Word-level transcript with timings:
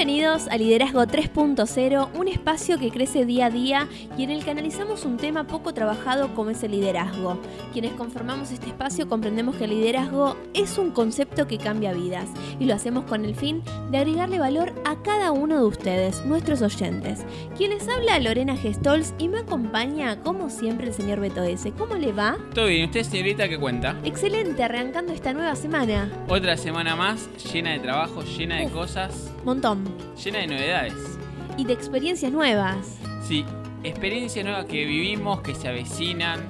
Bienvenidos 0.00 0.48
a 0.48 0.56
Liderazgo 0.56 1.02
3.0, 1.02 2.08
un 2.18 2.26
espacio 2.26 2.78
que 2.78 2.90
crece 2.90 3.26
día 3.26 3.46
a 3.46 3.50
día 3.50 3.86
y 4.16 4.24
en 4.24 4.30
el 4.30 4.42
que 4.42 4.50
analizamos 4.50 5.04
un 5.04 5.18
tema 5.18 5.46
poco 5.46 5.74
trabajado 5.74 6.34
como 6.34 6.48
es 6.48 6.62
el 6.62 6.70
liderazgo. 6.70 7.38
Quienes 7.74 7.92
conformamos 7.92 8.50
este 8.50 8.68
espacio 8.68 9.10
comprendemos 9.10 9.56
que 9.56 9.64
el 9.64 9.72
liderazgo 9.72 10.38
es 10.54 10.78
un 10.78 10.90
concepto 10.90 11.46
que 11.46 11.58
cambia 11.58 11.92
vidas 11.92 12.30
y 12.58 12.64
lo 12.64 12.72
hacemos 12.72 13.04
con 13.04 13.26
el 13.26 13.34
fin 13.34 13.62
de 13.90 13.98
agregarle 13.98 14.38
valor 14.38 14.72
a 14.86 15.02
cada 15.02 15.32
uno 15.32 15.58
de 15.58 15.64
ustedes, 15.66 16.24
nuestros 16.24 16.62
oyentes. 16.62 17.26
Quien 17.58 17.68
les 17.68 17.86
habla 17.86 18.18
Lorena 18.20 18.56
Gestols 18.56 19.12
y 19.18 19.28
me 19.28 19.40
acompaña 19.40 20.22
como 20.22 20.48
siempre 20.48 20.86
el 20.86 20.94
señor 20.94 21.20
Beto 21.20 21.42
S. 21.42 21.72
¿Cómo 21.72 21.96
le 21.96 22.12
va? 22.12 22.38
Todo 22.54 22.68
bien, 22.68 22.86
¿usted 22.86 23.02
señorita 23.02 23.50
qué 23.50 23.58
cuenta? 23.58 24.00
Excelente, 24.02 24.62
arrancando 24.62 25.12
esta 25.12 25.34
nueva 25.34 25.54
semana. 25.56 26.10
Otra 26.26 26.56
semana 26.56 26.96
más, 26.96 27.28
llena 27.52 27.72
de 27.72 27.80
trabajo, 27.80 28.22
llena 28.22 28.56
de 28.56 28.64
Uf. 28.64 28.72
cosas, 28.72 29.30
Montón. 29.44 29.89
Llena 30.22 30.40
de 30.40 30.46
novedades. 30.48 31.18
Y 31.56 31.64
de 31.64 31.72
experiencias 31.72 32.30
nuevas. 32.32 32.98
Sí, 33.22 33.44
experiencias 33.84 34.44
nuevas 34.44 34.64
que 34.66 34.84
vivimos, 34.84 35.40
que 35.42 35.54
se 35.54 35.68
avecinan. 35.68 36.40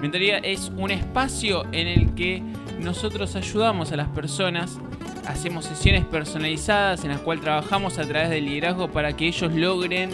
Mentoría 0.00 0.38
es 0.38 0.70
un 0.76 0.90
espacio 0.90 1.64
en 1.72 1.88
el 1.88 2.14
que 2.14 2.42
nosotros 2.80 3.34
ayudamos 3.34 3.92
a 3.92 3.96
las 3.96 4.08
personas, 4.08 4.78
hacemos 5.26 5.64
sesiones 5.64 6.04
personalizadas 6.04 7.02
en 7.04 7.10
las 7.10 7.20
cuales 7.20 7.42
trabajamos 7.42 7.98
a 7.98 8.02
través 8.06 8.28
del 8.30 8.44
liderazgo 8.44 8.88
para 8.88 9.14
que 9.16 9.26
ellos 9.26 9.52
logren 9.54 10.10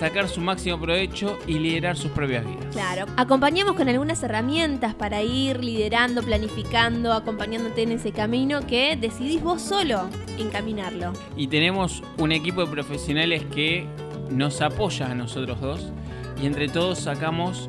sacar 0.00 0.30
su 0.30 0.40
máximo 0.40 0.80
provecho 0.80 1.38
y 1.46 1.58
liderar 1.58 1.94
sus 1.94 2.10
propias 2.12 2.46
vidas. 2.46 2.64
Claro, 2.72 3.04
acompañamos 3.18 3.74
con 3.76 3.86
algunas 3.86 4.22
herramientas 4.22 4.94
para 4.94 5.22
ir 5.22 5.62
liderando, 5.62 6.22
planificando, 6.22 7.12
acompañándote 7.12 7.82
en 7.82 7.92
ese 7.92 8.10
camino 8.10 8.66
que 8.66 8.96
decidís 8.96 9.42
vos 9.42 9.60
solo 9.60 10.08
encaminarlo. 10.38 11.12
Y 11.36 11.48
tenemos 11.48 12.02
un 12.16 12.32
equipo 12.32 12.64
de 12.64 12.70
profesionales 12.70 13.44
que 13.54 13.86
nos 14.30 14.62
apoya 14.62 15.10
a 15.10 15.14
nosotros 15.14 15.60
dos 15.60 15.92
y 16.42 16.46
entre 16.46 16.68
todos 16.68 17.00
sacamos, 17.00 17.68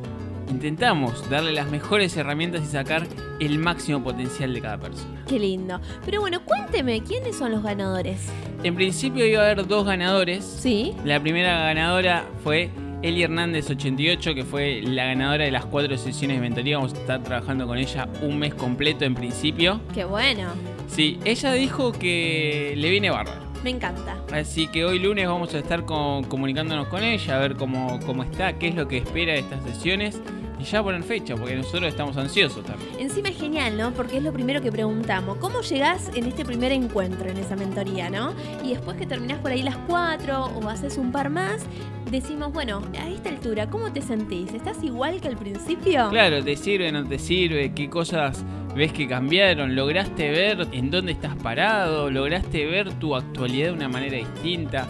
intentamos 0.52 1.28
darle 1.30 1.52
las 1.54 1.70
mejores 1.72 2.16
herramientas 2.18 2.62
y 2.64 2.68
sacar 2.68 3.08
el 3.40 3.58
máximo 3.58 4.04
potencial 4.04 4.54
de 4.54 4.62
cada 4.62 4.78
persona. 4.78 5.24
Qué 5.28 5.40
lindo. 5.40 5.80
Pero 6.06 6.22
bueno, 6.22 6.44
cuénteme, 6.46 7.02
¿quiénes 7.02 7.36
son 7.38 7.52
los 7.52 7.64
ganadores? 7.64 8.28
En 8.64 8.76
principio 8.76 9.26
iba 9.26 9.42
a 9.42 9.46
haber 9.46 9.66
dos 9.68 9.86
ganadores. 9.86 10.44
Sí. 10.46 10.94
La 11.04 11.20
primera 11.20 11.60
ganadora 11.62 12.26
fue 12.44 12.70
Eli 13.02 13.24
Hernández 13.24 13.68
88, 13.70 14.36
que 14.36 14.44
fue 14.44 14.82
la 14.84 15.06
ganadora 15.06 15.46
de 15.46 15.52
las 15.52 15.66
cuatro 15.66 15.98
sesiones 15.98 16.38
de 16.38 16.42
mentoría. 16.42 16.78
Vamos 16.78 16.94
a 16.94 16.98
estar 16.98 17.24
trabajando 17.24 17.66
con 17.66 17.78
ella 17.80 18.08
un 18.22 18.38
mes 18.38 18.54
completo 18.54 19.06
en 19.06 19.16
principio. 19.16 19.82
Qué 19.94 20.04
bueno. 20.06 20.50
Sí, 20.88 21.18
ella 21.26 21.54
dijo 21.54 21.92
que 21.94 22.76
le 22.78 22.90
viene 22.92 23.10
bárbaro. 23.10 23.42
Me 23.64 23.70
encanta. 23.70 24.18
Así 24.34 24.68
que 24.68 24.86
hoy 24.86 24.98
lunes 25.00 25.28
vamos 25.28 25.54
a 25.54 25.60
estar 25.60 25.86
con- 25.86 26.24
comunicándonos 26.24 26.88
con 26.88 27.04
ella, 27.04 27.36
a 27.36 27.40
ver 27.40 27.56
cómo, 27.56 28.00
cómo 28.08 28.24
está, 28.24 28.54
qué 28.54 28.68
es 28.70 28.76
lo 28.76 28.88
que 28.88 28.98
espera 28.98 29.34
de 29.34 29.40
estas 29.40 29.64
sesiones 29.64 30.20
y 30.62 30.64
ya 30.64 30.84
poner 30.84 31.02
fecha, 31.04 31.36
porque 31.36 31.56
nosotros 31.56 31.86
estamos 31.86 32.16
ansiosos 32.18 32.64
también. 32.64 32.92
Encima 33.00 33.30
es 33.30 33.38
genial, 33.38 33.78
¿no? 33.78 33.92
Porque 33.94 34.18
es 34.18 34.24
lo 34.24 34.32
primero 34.32 34.62
que 34.62 34.72
preguntamos. 34.72 35.38
¿Cómo 35.38 35.62
llegás 35.62 36.12
en 36.16 36.28
este 36.28 36.46
primer 36.46 36.72
encuentro, 36.72 37.30
en 37.30 37.38
esa 37.38 37.56
mentoría, 37.56 38.10
no? 38.10 38.34
Y 38.64 38.70
después 38.70 38.98
que 38.98 39.08
terminás 39.08 39.40
por 39.40 39.52
ahí 39.52 39.64
las 39.64 39.78
cuatro 39.88 40.46
o 40.46 40.70
haces 40.70 40.98
un 40.98 41.12
par 41.12 41.30
más, 41.30 41.66
decimos, 42.12 42.54
bueno, 42.54 42.82
a 43.00 43.10
esta 43.10 43.30
altura, 43.30 43.70
¿cómo 43.70 43.92
te 43.92 44.02
sentís? 44.02 44.54
¿Estás 44.54 44.84
igual 44.84 45.20
que 45.20 45.30
al 45.30 45.38
principio? 45.38 46.10
Claro, 46.10 46.44
¿te 46.44 46.56
sirve, 46.56 46.92
no 46.92 47.08
te 47.08 47.18
sirve? 47.18 47.74
¿Qué 47.74 47.90
cosas 47.90 48.46
ves 48.76 48.94
que 48.94 49.08
cambiaron? 49.08 49.76
¿Lograste 49.76 50.30
ver 50.30 50.68
en 50.72 50.92
dónde 50.92 51.14
estás 51.14 51.36
parado? 51.38 52.12
¿Lograste 52.12 52.66
ver 52.68 52.94
tu 52.96 53.16
actualidad 53.16 53.68
de 53.68 53.74
una 53.74 53.90
manera 53.90 54.18
distinta? 54.18 54.88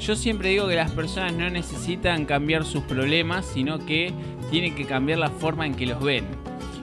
Yo 0.00 0.16
siempre 0.16 0.48
digo 0.48 0.66
que 0.66 0.76
las 0.76 0.92
personas 0.92 1.34
no 1.34 1.50
necesitan 1.50 2.24
cambiar 2.24 2.64
sus 2.64 2.82
problemas, 2.84 3.44
sino 3.44 3.78
que 3.78 4.12
tienen 4.50 4.74
que 4.74 4.86
cambiar 4.86 5.18
la 5.18 5.28
forma 5.28 5.66
en 5.66 5.74
que 5.74 5.84
los 5.84 6.02
ven. 6.02 6.24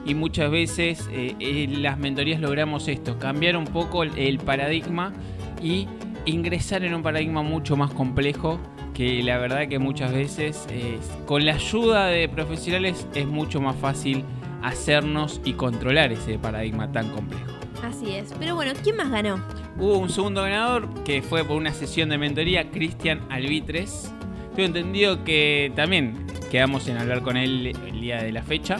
Y 0.05 0.13
muchas 0.13 0.51
veces 0.51 1.09
eh, 1.11 1.35
en 1.39 1.81
las 1.81 1.97
mentorías 1.97 2.39
logramos 2.39 2.87
esto, 2.87 3.17
cambiar 3.17 3.57
un 3.57 3.65
poco 3.65 4.03
el, 4.03 4.15
el 4.17 4.37
paradigma 4.37 5.13
y 5.61 5.87
ingresar 6.25 6.83
en 6.83 6.93
un 6.93 7.01
paradigma 7.01 7.41
mucho 7.41 7.75
más 7.75 7.91
complejo 7.91 8.59
que 8.93 9.23
la 9.23 9.39
verdad 9.39 9.67
que 9.67 9.79
muchas 9.79 10.11
veces 10.11 10.67
eh, 10.69 10.99
con 11.25 11.45
la 11.45 11.55
ayuda 11.55 12.07
de 12.07 12.29
profesionales 12.29 13.07
es 13.15 13.25
mucho 13.25 13.59
más 13.59 13.75
fácil 13.75 14.23
hacernos 14.61 15.41
y 15.43 15.53
controlar 15.53 16.11
ese 16.11 16.37
paradigma 16.37 16.91
tan 16.91 17.09
complejo. 17.09 17.56
Así 17.87 18.11
es. 18.11 18.33
Pero 18.39 18.55
bueno, 18.55 18.73
¿quién 18.83 18.95
más 18.97 19.09
ganó? 19.09 19.41
Hubo 19.79 19.97
un 19.97 20.09
segundo 20.09 20.41
ganador 20.41 20.89
que 21.03 21.21
fue 21.21 21.43
por 21.43 21.55
una 21.57 21.73
sesión 21.73 22.09
de 22.09 22.17
mentoría, 22.17 22.69
Cristian 22.71 23.21
Albitres. 23.29 24.11
Tengo 24.55 24.67
entendido 24.67 25.23
que 25.23 25.71
también 25.75 26.25
quedamos 26.51 26.87
en 26.87 26.97
hablar 26.97 27.21
con 27.21 27.37
él 27.37 27.67
el 27.87 28.01
día 28.01 28.21
de 28.23 28.31
la 28.31 28.41
fecha. 28.43 28.77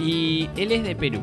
Y 0.00 0.48
él 0.56 0.72
es 0.72 0.84
de 0.84 0.94
Perú. 0.94 1.20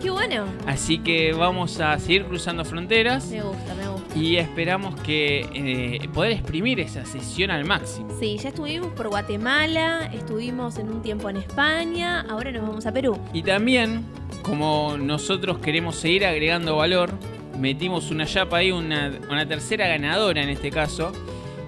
Qué 0.00 0.10
bueno. 0.10 0.44
Así 0.66 0.98
que 0.98 1.32
vamos 1.32 1.80
a 1.80 1.98
seguir 1.98 2.24
cruzando 2.26 2.64
fronteras 2.64 3.26
Me 3.30 3.42
gusta, 3.42 3.74
me 3.74 3.88
gusta. 3.88 4.16
y 4.16 4.36
esperamos 4.36 4.94
que 5.00 5.40
eh, 5.52 6.08
poder 6.14 6.32
exprimir 6.32 6.78
esa 6.78 7.04
sesión 7.04 7.50
al 7.50 7.64
máximo. 7.64 8.06
Sí, 8.20 8.38
ya 8.38 8.50
estuvimos 8.50 8.92
por 8.92 9.08
Guatemala, 9.08 10.08
estuvimos 10.12 10.78
en 10.78 10.90
un 10.90 11.02
tiempo 11.02 11.28
en 11.30 11.38
España, 11.38 12.20
ahora 12.28 12.52
nos 12.52 12.62
vamos 12.62 12.86
a 12.86 12.92
Perú. 12.92 13.18
Y 13.32 13.42
también, 13.42 14.04
como 14.48 14.96
nosotros 14.98 15.58
queremos 15.58 15.96
seguir 15.96 16.24
agregando 16.26 16.76
valor, 16.76 17.10
metimos 17.58 18.10
una 18.10 18.24
chapa 18.26 18.58
ahí, 18.58 18.70
una, 18.70 19.12
una 19.30 19.46
tercera 19.46 19.86
ganadora 19.86 20.42
en 20.42 20.48
este 20.48 20.70
caso, 20.70 21.12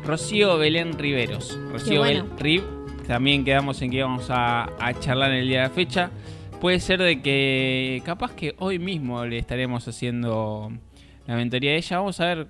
Rocío 0.05 0.57
Belén 0.59 0.99
Riveros. 0.99 1.59
Rocío 1.71 2.01
bueno. 2.01 2.25
Bel- 2.25 2.39
Rib, 2.39 2.63
también 3.07 3.45
quedamos 3.45 3.81
en 3.83 3.91
que 3.91 3.99
íbamos 3.99 4.31
a, 4.31 4.71
a 4.79 4.99
charlar 4.99 5.33
en 5.33 5.39
el 5.39 5.49
día 5.49 5.63
de 5.63 5.69
la 5.69 5.75
fecha. 5.75 6.11
Puede 6.61 6.81
ser 6.81 7.01
de 7.01 7.23
que 7.23 8.03
capaz 8.05 8.33
que 8.33 8.55
hoy 8.59 8.79
mismo 8.79 9.25
le 9.25 9.39
estaremos 9.39 9.87
haciendo 9.89 10.71
la 11.27 11.37
mentoría 11.37 11.73
a 11.73 11.75
ella. 11.75 11.99
Vamos 11.99 12.21
a 12.21 12.27
ver 12.27 12.47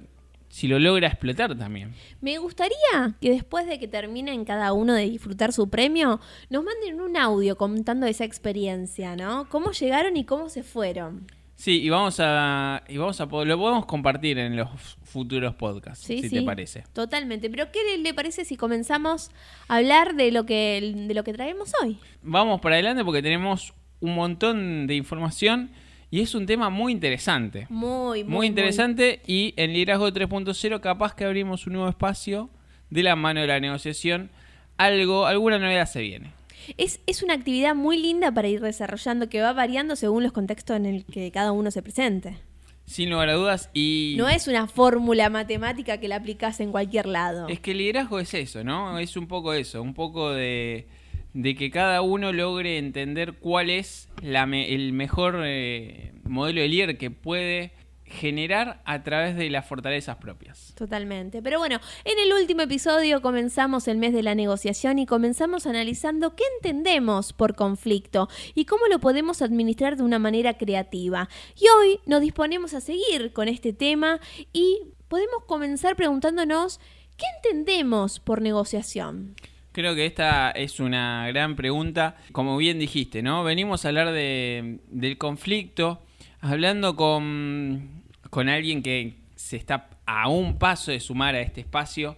si 0.50 0.66
lo 0.68 0.78
logra 0.78 1.06
explotar 1.08 1.56
también. 1.56 1.94
Me 2.20 2.36
gustaría 2.38 3.14
que 3.20 3.30
después 3.30 3.66
de 3.66 3.78
que 3.78 3.88
terminen 3.88 4.44
cada 4.44 4.72
uno 4.74 4.92
de 4.92 5.08
disfrutar 5.08 5.52
su 5.54 5.70
premio, 5.70 6.20
nos 6.50 6.62
manden 6.64 7.00
un 7.00 7.16
audio 7.16 7.56
contando 7.56 8.06
esa 8.06 8.24
experiencia, 8.24 9.16
¿no? 9.16 9.48
Cómo 9.48 9.70
llegaron 9.70 10.16
y 10.18 10.24
cómo 10.24 10.48
se 10.50 10.62
fueron. 10.62 11.26
Sí, 11.54 11.82
y 11.82 11.90
vamos 11.90 12.16
a, 12.20 12.82
y 12.88 12.96
vamos 12.96 13.20
a 13.20 13.24
lo 13.26 13.58
podemos 13.58 13.84
compartir 13.86 14.38
en 14.38 14.56
los 14.56 14.70
futuros 15.04 15.54
podcasts, 15.54 16.04
Sí, 16.04 16.22
si 16.22 16.28
sí. 16.30 16.36
te 16.36 16.42
parece. 16.42 16.84
Totalmente. 16.94 17.48
Pero 17.50 17.70
¿qué 17.70 17.78
le- 17.84 17.98
le 18.02 18.14
parece 18.14 18.44
si 18.44 18.56
comenzamos 18.56 19.30
a 19.68 19.76
hablar 19.76 20.14
de 20.16 20.32
lo 20.32 20.46
que 20.46 20.94
de 21.06 21.14
lo 21.14 21.22
que 21.22 21.32
traemos 21.34 21.72
hoy? 21.82 21.98
Vamos 22.22 22.60
para 22.60 22.76
adelante 22.76 23.04
porque 23.04 23.22
tenemos 23.22 23.72
un 24.00 24.14
montón 24.14 24.86
de 24.86 24.94
información 24.94 25.70
y 26.10 26.20
es 26.20 26.34
un 26.34 26.46
tema 26.46 26.70
muy 26.70 26.92
interesante. 26.92 27.66
Muy, 27.68 28.24
muy, 28.24 28.32
Muy 28.32 28.46
interesante 28.46 29.22
y 29.26 29.54
en 29.56 29.72
Liderazgo 29.72 30.08
3.0 30.08 30.80
capaz 30.80 31.14
que 31.14 31.24
abrimos 31.24 31.66
un 31.66 31.74
nuevo 31.74 31.88
espacio 31.88 32.50
de 32.90 33.02
la 33.02 33.14
mano 33.14 33.40
de 33.40 33.46
la 33.46 33.60
negociación. 33.60 34.30
Algo, 34.76 35.26
alguna 35.26 35.58
novedad 35.58 35.86
se 35.86 36.00
viene. 36.00 36.32
Es, 36.76 37.00
es 37.06 37.22
una 37.22 37.34
actividad 37.34 37.74
muy 37.74 37.96
linda 37.96 38.32
para 38.32 38.48
ir 38.48 38.60
desarrollando 38.60 39.28
que 39.28 39.40
va 39.40 39.52
variando 39.52 39.94
según 39.94 40.22
los 40.22 40.32
contextos 40.32 40.76
en 40.76 40.86
el 40.86 41.04
que 41.04 41.30
cada 41.30 41.52
uno 41.52 41.70
se 41.70 41.82
presente. 41.82 42.38
Sin 42.86 43.10
lugar 43.10 43.28
a 43.28 43.34
dudas 43.34 43.70
y... 43.72 44.16
No 44.18 44.28
es 44.28 44.48
una 44.48 44.66
fórmula 44.66 45.30
matemática 45.30 45.98
que 45.98 46.08
la 46.08 46.16
aplicás 46.16 46.58
en 46.58 46.72
cualquier 46.72 47.06
lado. 47.06 47.46
Es 47.46 47.60
que 47.60 47.70
el 47.70 47.78
liderazgo 47.78 48.18
es 48.18 48.34
eso, 48.34 48.64
¿no? 48.64 48.98
Es 48.98 49.16
un 49.16 49.28
poco 49.28 49.52
eso, 49.52 49.80
un 49.80 49.94
poco 49.94 50.32
de, 50.32 50.88
de 51.32 51.54
que 51.54 51.70
cada 51.70 52.02
uno 52.02 52.32
logre 52.32 52.78
entender 52.78 53.34
cuál 53.34 53.70
es 53.70 54.08
el 54.22 54.92
mejor 54.92 55.42
eh, 55.44 56.12
modelo 56.24 56.60
de 56.60 56.68
líder 56.68 56.98
que 56.98 57.10
puede 57.10 57.72
generar 58.10 58.82
a 58.84 59.02
través 59.04 59.36
de 59.36 59.48
las 59.50 59.66
fortalezas 59.66 60.16
propias. 60.16 60.74
Totalmente. 60.76 61.42
Pero 61.42 61.58
bueno, 61.58 61.78
en 62.04 62.18
el 62.18 62.32
último 62.32 62.62
episodio 62.62 63.22
comenzamos 63.22 63.86
el 63.88 63.98
mes 63.98 64.12
de 64.12 64.22
la 64.22 64.34
negociación 64.34 64.98
y 64.98 65.06
comenzamos 65.06 65.66
analizando 65.66 66.34
qué 66.34 66.42
entendemos 66.56 67.32
por 67.32 67.54
conflicto 67.54 68.28
y 68.54 68.64
cómo 68.64 68.86
lo 68.88 68.98
podemos 68.98 69.42
administrar 69.42 69.96
de 69.96 70.02
una 70.02 70.18
manera 70.18 70.54
creativa. 70.54 71.28
Y 71.56 71.66
hoy 71.78 72.00
nos 72.04 72.20
disponemos 72.20 72.74
a 72.74 72.80
seguir 72.80 73.32
con 73.32 73.46
este 73.46 73.72
tema 73.72 74.20
y 74.52 74.80
podemos 75.06 75.44
comenzar 75.46 75.94
preguntándonos 75.94 76.80
qué 77.16 77.26
entendemos 77.36 78.18
por 78.18 78.42
negociación. 78.42 79.36
Creo 79.72 79.94
que 79.94 80.04
esta 80.06 80.50
es 80.50 80.80
una 80.80 81.26
gran 81.28 81.54
pregunta. 81.56 82.16
Como 82.32 82.56
bien 82.56 82.78
dijiste, 82.78 83.22
¿no? 83.22 83.44
Venimos 83.44 83.84
a 83.84 83.88
hablar 83.88 84.12
de, 84.12 84.80
del 84.88 85.16
conflicto, 85.18 86.02
hablando 86.40 86.96
con, 86.96 88.02
con 88.30 88.48
alguien 88.48 88.82
que 88.82 89.14
se 89.36 89.56
está 89.56 89.88
a 90.06 90.28
un 90.28 90.58
paso 90.58 90.90
de 90.90 90.98
sumar 91.00 91.34
a 91.36 91.40
este 91.40 91.60
espacio. 91.60 92.16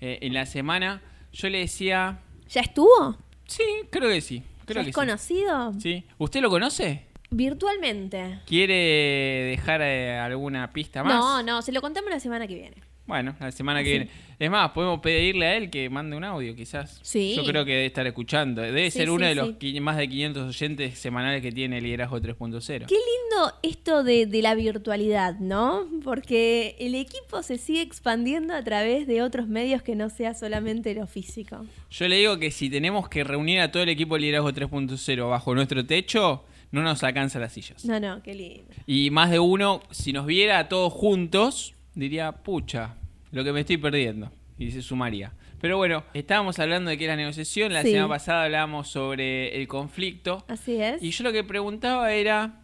Eh, 0.00 0.18
en 0.22 0.32
la 0.34 0.46
semana 0.46 1.02
yo 1.32 1.48
le 1.50 1.58
decía, 1.58 2.20
¿Ya 2.48 2.62
estuvo? 2.62 3.16
sí, 3.46 3.62
creo 3.90 4.08
que 4.08 4.20
sí. 4.20 4.42
Creo 4.64 4.76
¿Ya 4.80 4.84
que 4.84 4.90
es 4.90 4.94
sí. 4.94 5.00
conocido? 5.00 5.72
Sí. 5.78 6.04
¿Usted 6.16 6.40
lo 6.40 6.48
conoce? 6.48 7.04
Virtualmente. 7.30 8.40
¿Quiere 8.46 8.74
dejar 9.50 9.82
eh, 9.82 10.16
alguna 10.18 10.72
pista 10.72 11.04
más? 11.04 11.14
No, 11.14 11.42
no, 11.42 11.60
se 11.60 11.70
lo 11.72 11.82
contamos 11.82 12.10
la 12.10 12.20
semana 12.20 12.46
que 12.46 12.54
viene. 12.54 12.76
Bueno, 13.06 13.36
la 13.38 13.52
semana 13.52 13.82
que 13.82 13.90
viene. 13.90 14.08
Es 14.38 14.50
más, 14.50 14.70
podemos 14.70 15.00
pedirle 15.00 15.46
a 15.46 15.56
él 15.56 15.70
que 15.70 15.88
mande 15.90 16.16
un 16.16 16.24
audio, 16.24 16.56
quizás. 16.56 16.98
Sí. 17.02 17.34
Yo 17.36 17.44
creo 17.44 17.64
que 17.64 17.72
debe 17.72 17.86
estar 17.86 18.06
escuchando. 18.06 18.62
Debe 18.62 18.90
Sí, 18.90 18.98
ser 18.98 19.10
uno 19.10 19.24
sí, 19.24 19.28
de 19.28 19.34
los 19.34 19.50
sí. 19.60 19.80
más 19.80 19.96
de 19.98 20.08
500 20.08 20.48
oyentes 20.48 20.98
semanales 20.98 21.42
que 21.42 21.52
tiene 21.52 21.80
Liderazgo 21.80 22.18
3.0. 22.18 22.86
Qué 22.86 22.94
lindo 22.94 23.52
esto 23.62 24.02
de, 24.02 24.26
de 24.26 24.42
la 24.42 24.54
virtualidad, 24.54 25.38
¿no? 25.38 25.86
Porque 26.02 26.76
el 26.80 26.94
equipo 26.94 27.42
se 27.42 27.58
sigue 27.58 27.82
expandiendo 27.82 28.54
a 28.54 28.64
través 28.64 29.06
de 29.06 29.22
otros 29.22 29.46
medios 29.48 29.82
que 29.82 29.94
no 29.94 30.08
sea 30.10 30.32
solamente 30.34 30.94
lo 30.94 31.06
físico. 31.06 31.64
Yo 31.90 32.08
le 32.08 32.16
digo 32.16 32.38
que 32.38 32.50
si 32.50 32.70
tenemos 32.70 33.08
que 33.08 33.22
reunir 33.22 33.60
a 33.60 33.70
todo 33.70 33.82
el 33.82 33.90
equipo 33.90 34.14
de 34.14 34.22
Liderazgo 34.22 34.50
3.0 34.50 35.28
bajo 35.30 35.54
nuestro 35.54 35.84
techo, 35.86 36.44
no 36.72 36.82
nos 36.82 37.04
alcanza 37.04 37.38
las 37.38 37.52
sillas. 37.52 37.84
No, 37.84 38.00
no, 38.00 38.22
qué 38.22 38.34
lindo. 38.34 38.64
Y 38.86 39.10
más 39.10 39.30
de 39.30 39.38
uno, 39.38 39.82
si 39.90 40.12
nos 40.12 40.26
viera 40.26 40.58
a 40.58 40.68
todos 40.68 40.92
juntos, 40.92 41.74
diría, 41.94 42.32
pucha, 42.32 42.94
lo 43.32 43.44
que 43.44 43.52
me 43.52 43.60
estoy 43.60 43.76
perdiendo. 43.78 44.30
Y 44.58 44.70
se 44.70 44.82
sumaría. 44.82 45.32
Pero 45.60 45.76
bueno, 45.78 46.04
estábamos 46.14 46.58
hablando 46.58 46.90
de 46.90 46.98
que 46.98 47.04
era 47.04 47.16
negociación. 47.16 47.72
La 47.72 47.82
Sí. 47.82 47.90
semana 47.90 48.08
pasada 48.08 48.44
hablábamos 48.44 48.88
sobre 48.88 49.56
el 49.60 49.66
conflicto. 49.66 50.44
Así 50.48 50.76
es. 50.80 51.02
Y 51.02 51.10
yo 51.10 51.24
lo 51.24 51.32
que 51.32 51.42
preguntaba 51.42 52.12
era, 52.12 52.60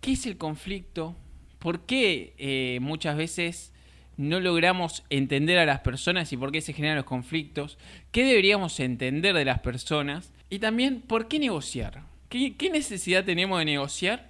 ¿qué 0.00 0.12
es 0.12 0.26
el 0.26 0.36
conflicto? 0.36 1.16
¿Por 1.58 1.86
qué 1.86 2.34
eh, 2.36 2.78
muchas 2.82 3.16
veces 3.16 3.72
no 4.18 4.38
logramos 4.40 5.02
entender 5.08 5.58
a 5.58 5.64
las 5.64 5.80
personas 5.80 6.30
y 6.32 6.36
por 6.36 6.52
qué 6.52 6.60
se 6.60 6.72
generan 6.74 6.96
los 6.96 7.06
conflictos? 7.06 7.78
¿Qué 8.12 8.24
deberíamos 8.24 8.78
entender 8.80 9.34
de 9.34 9.44
las 9.46 9.60
personas? 9.60 10.30
Y 10.50 10.58
también, 10.58 11.00
¿por 11.00 11.26
qué 11.28 11.38
negociar? 11.38 12.02
¿Qué, 12.28 12.54
qué 12.56 12.68
necesidad 12.68 13.24
tenemos 13.24 13.58
de 13.60 13.64
negociar? 13.64 14.28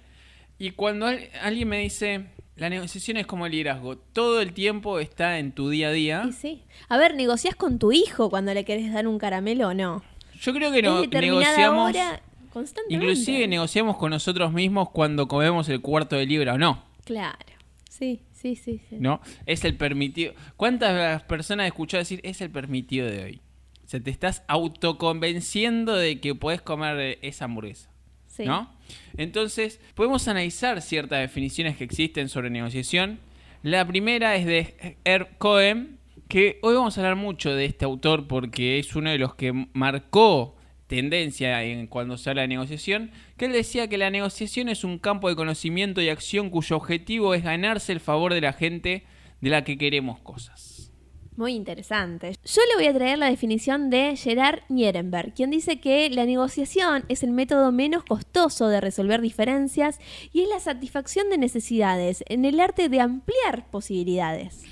Y 0.57 0.71
cuando 0.71 1.07
al- 1.07 1.27
alguien 1.41 1.67
me 1.67 1.79
dice, 1.79 2.27
la 2.55 2.69
negociación 2.69 3.17
es 3.17 3.25
como 3.25 3.45
el 3.45 3.51
liderazgo, 3.51 3.97
todo 3.97 4.41
el 4.41 4.53
tiempo 4.53 4.99
está 4.99 5.39
en 5.39 5.51
tu 5.51 5.69
día 5.69 5.89
a 5.89 5.91
día. 5.91 6.25
Y 6.27 6.31
sí. 6.31 6.63
A 6.87 6.97
ver, 6.97 7.15
¿negociás 7.15 7.55
con 7.55 7.79
tu 7.79 7.91
hijo 7.91 8.29
cuando 8.29 8.53
le 8.53 8.63
querés 8.63 8.93
dar 8.93 9.07
un 9.07 9.19
caramelo 9.19 9.69
o 9.69 9.73
no? 9.73 10.03
Yo 10.39 10.53
creo 10.53 10.71
que 10.71 10.81
no, 10.81 11.05
negociamos... 11.05 11.89
hora 11.89 12.21
constantemente. 12.51 13.05
Inclusive 13.05 13.47
negociamos 13.47 13.97
con 13.97 14.11
nosotros 14.11 14.53
mismos 14.53 14.89
cuando 14.89 15.27
comemos 15.27 15.67
el 15.69 15.81
cuarto 15.81 16.15
de 16.15 16.25
libra 16.25 16.53
o 16.53 16.57
no, 16.57 16.83
Claro. 17.05 17.37
Sí, 17.89 18.21
sí, 18.33 18.57
sí, 18.57 18.81
sí. 18.89 18.97
¿no? 18.99 19.21
Es 19.45 19.63
el 19.63 19.77
permitido. 19.77 20.33
¿Cuántas 20.57 21.23
personas 21.23 21.67
escuchó 21.67 21.95
decir 21.95 22.19
es 22.23 22.41
el 22.41 22.49
permitido 22.49 23.07
de 23.07 23.23
hoy? 23.23 23.41
O 23.85 23.87
sea, 23.87 24.01
te 24.01 24.09
estás 24.09 24.43
autoconvenciendo 24.47 25.95
de 25.95 26.19
que 26.19 26.35
podés 26.35 26.61
comer 26.61 27.19
esa 27.21 27.45
hamburguesa, 27.45 27.89
¿no? 28.39 28.73
Entonces, 29.17 29.79
podemos 29.93 30.27
analizar 30.27 30.81
ciertas 30.81 31.19
definiciones 31.19 31.77
que 31.77 31.83
existen 31.83 32.29
sobre 32.29 32.49
negociación. 32.49 33.19
La 33.63 33.85
primera 33.87 34.35
es 34.35 34.45
de 34.45 34.97
Herb 35.05 35.37
Cohen, 35.37 35.97
que 36.27 36.59
hoy 36.61 36.75
vamos 36.75 36.97
a 36.97 37.01
hablar 37.01 37.15
mucho 37.15 37.55
de 37.55 37.65
este 37.65 37.85
autor 37.85 38.27
porque 38.27 38.79
es 38.79 38.95
uno 38.95 39.09
de 39.09 39.17
los 39.17 39.35
que 39.35 39.67
marcó 39.73 40.55
tendencia 40.87 41.63
en 41.63 41.87
cuando 41.87 42.17
se 42.17 42.29
habla 42.29 42.43
de 42.43 42.47
negociación, 42.47 43.11
que 43.37 43.45
él 43.45 43.53
decía 43.53 43.87
que 43.87 43.97
la 43.97 44.09
negociación 44.09 44.69
es 44.69 44.83
un 44.83 44.99
campo 44.99 45.29
de 45.29 45.35
conocimiento 45.35 46.01
y 46.01 46.09
acción 46.09 46.49
cuyo 46.49 46.75
objetivo 46.75 47.33
es 47.33 47.43
ganarse 47.43 47.91
el 47.91 47.99
favor 47.99 48.33
de 48.33 48.41
la 48.41 48.53
gente 48.53 49.03
de 49.41 49.49
la 49.49 49.63
que 49.63 49.77
queremos 49.77 50.19
cosas. 50.19 50.74
Muy 51.37 51.53
interesante. 51.53 52.31
Yo 52.45 52.61
le 52.69 52.75
voy 52.75 52.87
a 52.87 52.93
traer 52.93 53.17
la 53.17 53.29
definición 53.29 53.89
de 53.89 54.15
Gerard 54.15 54.61
Nierenberg, 54.69 55.33
quien 55.33 55.51
dice 55.51 55.81
que 55.81 56.09
la 56.09 56.25
negociación 56.25 57.03
es 57.09 57.23
el 57.23 57.31
método 57.31 57.73
menos 57.73 58.05
costoso 58.05 58.69
de 58.69 58.79
resolver 58.79 59.19
diferencias 59.19 59.99
y 60.31 60.43
es 60.43 60.49
la 60.49 60.61
satisfacción 60.61 61.29
de 61.29 61.37
necesidades 61.37 62.23
en 62.29 62.45
el 62.45 62.61
arte 62.61 62.87
de 62.87 63.01
ampliar 63.01 63.69
posibilidades. 63.69 64.63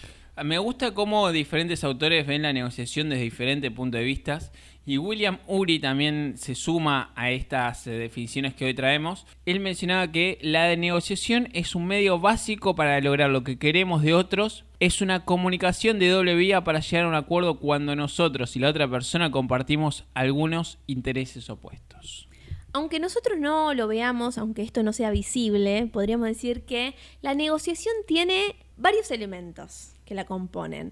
Me 0.42 0.58
gusta 0.58 0.94
cómo 0.94 1.32
diferentes 1.32 1.84
autores 1.84 2.26
ven 2.26 2.42
la 2.42 2.54
negociación 2.54 3.10
desde 3.10 3.24
diferentes 3.24 3.70
puntos 3.70 4.00
de 4.00 4.06
vista 4.06 4.40
y 4.86 4.98
William 4.98 5.40
Uri 5.48 5.80
también 5.80 6.34
se 6.38 6.56
suma 6.56 7.12
a 7.16 7.32
estas 7.32 7.88
eh, 7.88 7.92
definiciones 7.92 8.54
que 8.54 8.66
hoy 8.66 8.74
traemos. 8.74 9.26
Él 9.46 9.60
mencionaba 9.60 10.12
que 10.12 10.38
la 10.42 10.76
negociación 10.76 11.50
es 11.54 11.76
un 11.76 11.86
medio 11.88 12.20
básico 12.20 12.76
para 12.76 13.00
lograr 13.00 13.30
lo 13.30 13.44
que 13.44 13.58
queremos 13.58 14.02
de 14.02 14.14
otros, 14.14 14.66
es 14.80 15.02
una 15.02 15.24
comunicación 15.24 16.00
de 16.00 16.10
doble 16.10 16.36
vía 16.36 16.64
para 16.66 16.82
llegar 16.82 17.06
a 17.06 17.10
un 17.10 17.16
acuerdo 17.16 17.60
cuando 17.60 17.96
nosotros 17.96 18.56
y 18.58 18.60
la 18.60 18.70
otra 18.70 18.90
persona 18.90 19.32
compartimos 19.32 20.04
algunos 20.14 20.80
intereses 20.88 21.50
opuestos. 21.50 22.28
Aunque 22.74 23.00
nosotros 23.00 23.38
no 23.40 23.74
lo 23.76 23.88
veamos, 23.88 24.38
aunque 24.38 24.64
esto 24.64 24.84
no 24.84 24.94
sea 24.94 25.12
visible, 25.12 25.88
podríamos 25.94 26.28
decir 26.28 26.64
que 26.64 26.96
la 27.22 27.36
negociación 27.36 27.94
tiene 28.08 28.56
varios 28.78 29.12
elementos 29.12 29.94
que 30.06 30.16
la 30.16 30.26
componen. 30.26 30.92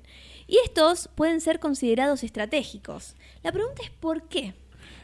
Y 0.52 0.60
estos 0.66 1.08
pueden 1.16 1.40
ser 1.40 1.60
considerados 1.60 2.26
estratégicos. 2.26 3.16
La 3.42 3.54
pregunta 3.54 3.84
es 3.84 3.90
¿por 3.90 4.28
qué? 4.28 4.54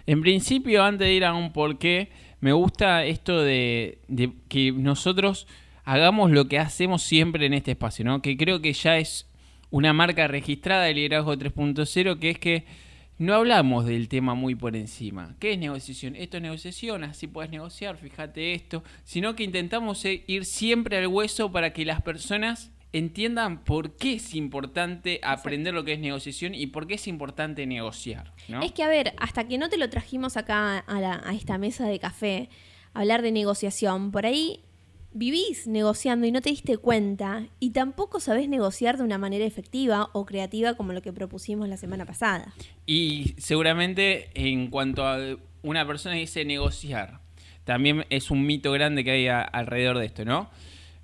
En 0.06 0.22
principio, 0.22 0.84
antes 0.84 1.08
de 1.08 1.14
ir 1.14 1.24
a 1.24 1.34
un 1.34 1.54
porqué, 1.54 2.10
me 2.42 2.52
gusta 2.52 3.06
esto 3.06 3.42
de, 3.42 4.00
de 4.10 4.34
que 4.50 4.74
nosotros 4.74 5.48
hagamos 5.86 6.32
lo 6.32 6.50
que 6.50 6.60
hacemos 6.60 7.02
siempre 7.02 7.46
en 7.46 7.54
este 7.54 7.72
espacio, 7.72 8.04
¿no? 8.04 8.22
Que 8.22 8.36
creo 8.36 8.62
que 8.62 8.74
ya 8.74 8.98
es 8.98 9.26
una 9.70 9.94
marca 9.94 10.28
registrada 10.28 10.84
del 10.84 10.98
liderazgo 10.98 11.34
3.0, 11.34 12.20
que 12.20 12.30
es 12.32 12.40
que 12.40 12.66
no 13.18 13.34
hablamos 13.34 13.86
del 13.86 14.10
tema 14.10 14.34
muy 14.34 14.54
por 14.54 14.76
encima. 14.76 15.34
¿Qué 15.40 15.54
es 15.54 15.60
negociación? 15.60 16.18
Esto 16.18 16.36
es 16.36 16.44
negociación, 16.44 17.06
así 17.06 17.26
puedes 17.26 17.52
negociar, 17.52 17.96
fíjate 17.96 18.54
esto. 18.54 18.84
Sino 19.06 19.34
que 19.38 19.46
intentamos 19.46 20.04
ir 20.04 20.44
siempre 20.44 20.98
al 20.98 21.08
hueso 21.08 21.54
para 21.54 21.72
que 21.72 21.86
las 21.86 22.02
personas 22.02 22.70
entiendan 22.94 23.64
por 23.64 23.96
qué 23.98 24.14
es 24.14 24.34
importante 24.34 25.20
aprender 25.24 25.74
lo 25.74 25.84
que 25.84 25.94
es 25.94 26.00
negociación 26.00 26.56
y 26.56 26.68
por 26.68 26.88
qué 26.88 26.96
es 26.96 27.08
importante 27.08 27.66
negociar. 27.68 28.34
¿no? 28.48 28.62
Es 28.62 28.72
que, 28.72 28.84
a 28.84 28.88
ver, 28.88 29.14
hasta 29.18 29.48
que 29.48 29.58
no 29.58 29.70
te 29.70 29.78
lo 29.78 29.90
trajimos 29.90 30.38
acá 30.38 30.80
a, 30.80 31.00
la- 31.02 31.22
a 31.26 31.34
esta 31.34 31.58
mesa 31.58 31.86
de 31.88 32.00
café, 32.00 32.50
hablar 32.94 33.22
de 33.22 33.32
negociación, 33.32 34.12
por 34.12 34.26
ahí 34.26 34.62
vivís 35.14 35.68
negociando 35.68 36.28
y 36.28 36.32
no 36.32 36.42
te 36.42 36.50
diste 36.50 36.78
cuenta 36.78 37.48
y 37.60 37.72
tampoco 37.72 38.20
sabés 38.20 38.50
negociar 38.50 38.98
de 38.98 39.04
una 39.04 39.18
manera 39.18 39.46
efectiva 39.46 40.10
o 40.14 40.26
creativa 40.26 40.76
como 40.76 40.94
lo 40.94 41.02
que 41.02 41.12
propusimos 41.12 41.68
la 41.70 41.78
semana 41.78 42.06
pasada. 42.06 42.54
Y 42.86 43.34
seguramente 43.38 44.30
en 44.36 44.70
cuanto 44.70 45.06
a 45.08 45.18
una 45.64 45.86
persona 45.88 46.16
que 46.16 46.22
dice 46.22 46.46
negociar, 46.46 47.20
también 47.64 48.06
es 48.10 48.32
un 48.32 48.46
mito 48.46 48.72
grande 48.72 49.04
que 49.04 49.12
hay 49.12 49.28
a- 49.28 49.42
alrededor 49.42 49.98
de 49.98 50.06
esto, 50.06 50.24
¿no? 50.24 50.50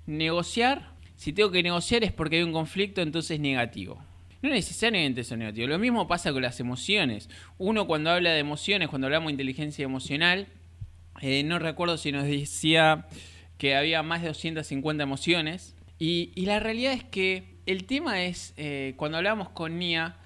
Negociar, 0.06 0.93
si 1.16 1.32
tengo 1.32 1.50
que 1.50 1.62
negociar 1.62 2.04
es 2.04 2.12
porque 2.12 2.36
hay 2.36 2.42
un 2.42 2.52
conflicto, 2.52 3.00
entonces 3.00 3.40
negativo. 3.40 4.02
No 4.42 4.50
necesariamente 4.50 5.22
eso 5.22 5.34
es 5.34 5.38
negativo. 5.38 5.66
Lo 5.68 5.78
mismo 5.78 6.06
pasa 6.06 6.32
con 6.32 6.42
las 6.42 6.60
emociones. 6.60 7.30
Uno 7.56 7.86
cuando 7.86 8.10
habla 8.10 8.30
de 8.30 8.40
emociones, 8.40 8.88
cuando 8.88 9.06
hablamos 9.06 9.28
de 9.28 9.32
inteligencia 9.32 9.84
emocional, 9.84 10.48
eh, 11.22 11.42
no 11.44 11.58
recuerdo 11.58 11.96
si 11.96 12.12
nos 12.12 12.24
decía 12.24 13.06
que 13.56 13.74
había 13.74 14.02
más 14.02 14.20
de 14.20 14.28
250 14.28 15.02
emociones. 15.02 15.74
Y, 15.98 16.32
y 16.34 16.44
la 16.46 16.60
realidad 16.60 16.92
es 16.92 17.04
que 17.04 17.54
el 17.66 17.84
tema 17.84 18.22
es, 18.24 18.52
eh, 18.56 18.94
cuando 18.96 19.16
hablamos 19.16 19.48
con 19.48 19.78
Nia, 19.78 20.16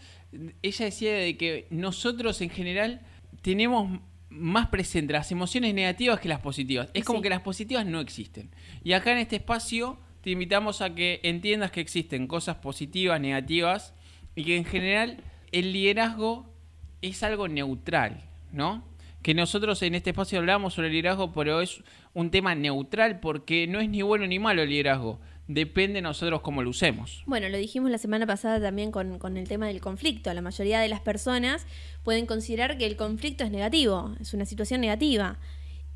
ella 0.62 0.84
decía 0.84 1.14
de 1.14 1.36
que 1.36 1.66
nosotros 1.70 2.40
en 2.40 2.50
general 2.50 3.00
tenemos 3.42 4.00
más 4.30 4.68
presentes 4.68 5.14
las 5.14 5.30
emociones 5.32 5.74
negativas 5.74 6.20
que 6.20 6.28
las 6.28 6.40
positivas. 6.40 6.88
Es 6.94 7.04
como 7.04 7.22
que 7.22 7.30
las 7.30 7.42
positivas 7.42 7.86
no 7.86 8.00
existen. 8.00 8.50
Y 8.84 8.92
acá 8.92 9.12
en 9.12 9.18
este 9.18 9.36
espacio 9.36 9.98
te 10.28 10.32
invitamos 10.32 10.82
a 10.82 10.94
que 10.94 11.20
entiendas 11.22 11.70
que 11.70 11.80
existen 11.80 12.26
cosas 12.26 12.56
positivas, 12.56 13.18
negativas, 13.18 13.94
y 14.34 14.44
que 14.44 14.58
en 14.58 14.66
general 14.66 15.22
el 15.52 15.72
liderazgo 15.72 16.52
es 17.00 17.22
algo 17.22 17.48
neutral, 17.48 18.20
¿no? 18.52 18.84
que 19.22 19.32
nosotros 19.32 19.80
en 19.80 19.94
este 19.94 20.10
espacio 20.10 20.38
hablamos 20.38 20.74
sobre 20.74 20.88
el 20.88 20.92
liderazgo, 20.92 21.32
pero 21.32 21.62
es 21.62 21.82
un 22.12 22.30
tema 22.30 22.54
neutral 22.54 23.20
porque 23.20 23.66
no 23.66 23.80
es 23.80 23.88
ni 23.88 24.02
bueno 24.02 24.26
ni 24.26 24.38
malo 24.38 24.60
el 24.60 24.68
liderazgo. 24.68 25.18
Depende 25.46 25.94
de 25.94 26.02
nosotros 26.02 26.42
cómo 26.42 26.62
lo 26.62 26.68
usemos. 26.68 27.22
Bueno, 27.24 27.48
lo 27.48 27.56
dijimos 27.56 27.90
la 27.90 27.96
semana 27.96 28.26
pasada 28.26 28.60
también 28.60 28.92
con, 28.92 29.18
con 29.18 29.38
el 29.38 29.48
tema 29.48 29.66
del 29.66 29.80
conflicto. 29.80 30.32
La 30.34 30.42
mayoría 30.42 30.80
de 30.80 30.88
las 30.88 31.00
personas 31.00 31.66
pueden 32.04 32.26
considerar 32.26 32.76
que 32.76 32.84
el 32.84 32.96
conflicto 32.96 33.44
es 33.44 33.50
negativo, 33.50 34.14
es 34.20 34.34
una 34.34 34.44
situación 34.44 34.82
negativa. 34.82 35.38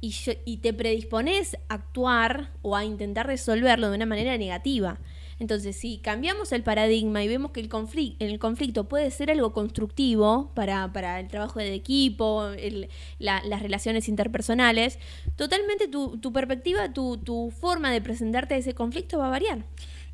Y, 0.05 0.11
yo- 0.11 0.33
y 0.45 0.57
te 0.59 0.75
predispones 0.75 1.57
a 1.69 1.75
actuar 1.75 2.51
o 2.61 2.77
a 2.77 2.85
intentar 2.85 3.27
resolverlo 3.27 3.89
de 3.89 3.97
una 3.97 4.05
manera 4.05 4.37
negativa. 4.37 4.99
Entonces, 5.39 5.77
si 5.77 5.99
cambiamos 5.99 6.53
el 6.53 6.63
paradigma 6.63 7.23
y 7.25 7.29
vemos 7.29 7.53
que 7.53 7.61
el 7.61 7.69
conflicto, 7.69 8.25
el 8.25 8.39
conflicto 8.39 8.89
puede 8.89 9.11
ser 9.13 9.31
algo 9.31 9.53
constructivo 9.53 10.51
para, 10.55 10.93
para 10.93 11.19
el 11.21 11.29
trabajo 11.29 11.59
de 11.61 11.73
equipo, 11.75 12.49
las 13.19 13.63
relaciones 13.63 14.09
interpersonales, 14.09 14.99
totalmente 15.37 15.89
tu, 15.89 16.19
tu 16.19 16.33
perspectiva, 16.33 16.93
tu, 16.93 17.17
tu 17.17 17.51
forma 17.51 17.91
de 17.91 18.01
presentarte 18.01 18.55
a 18.55 18.59
ese 18.59 18.75
conflicto 18.75 19.19
va 19.19 19.29
a 19.29 19.31
variar. 19.31 19.65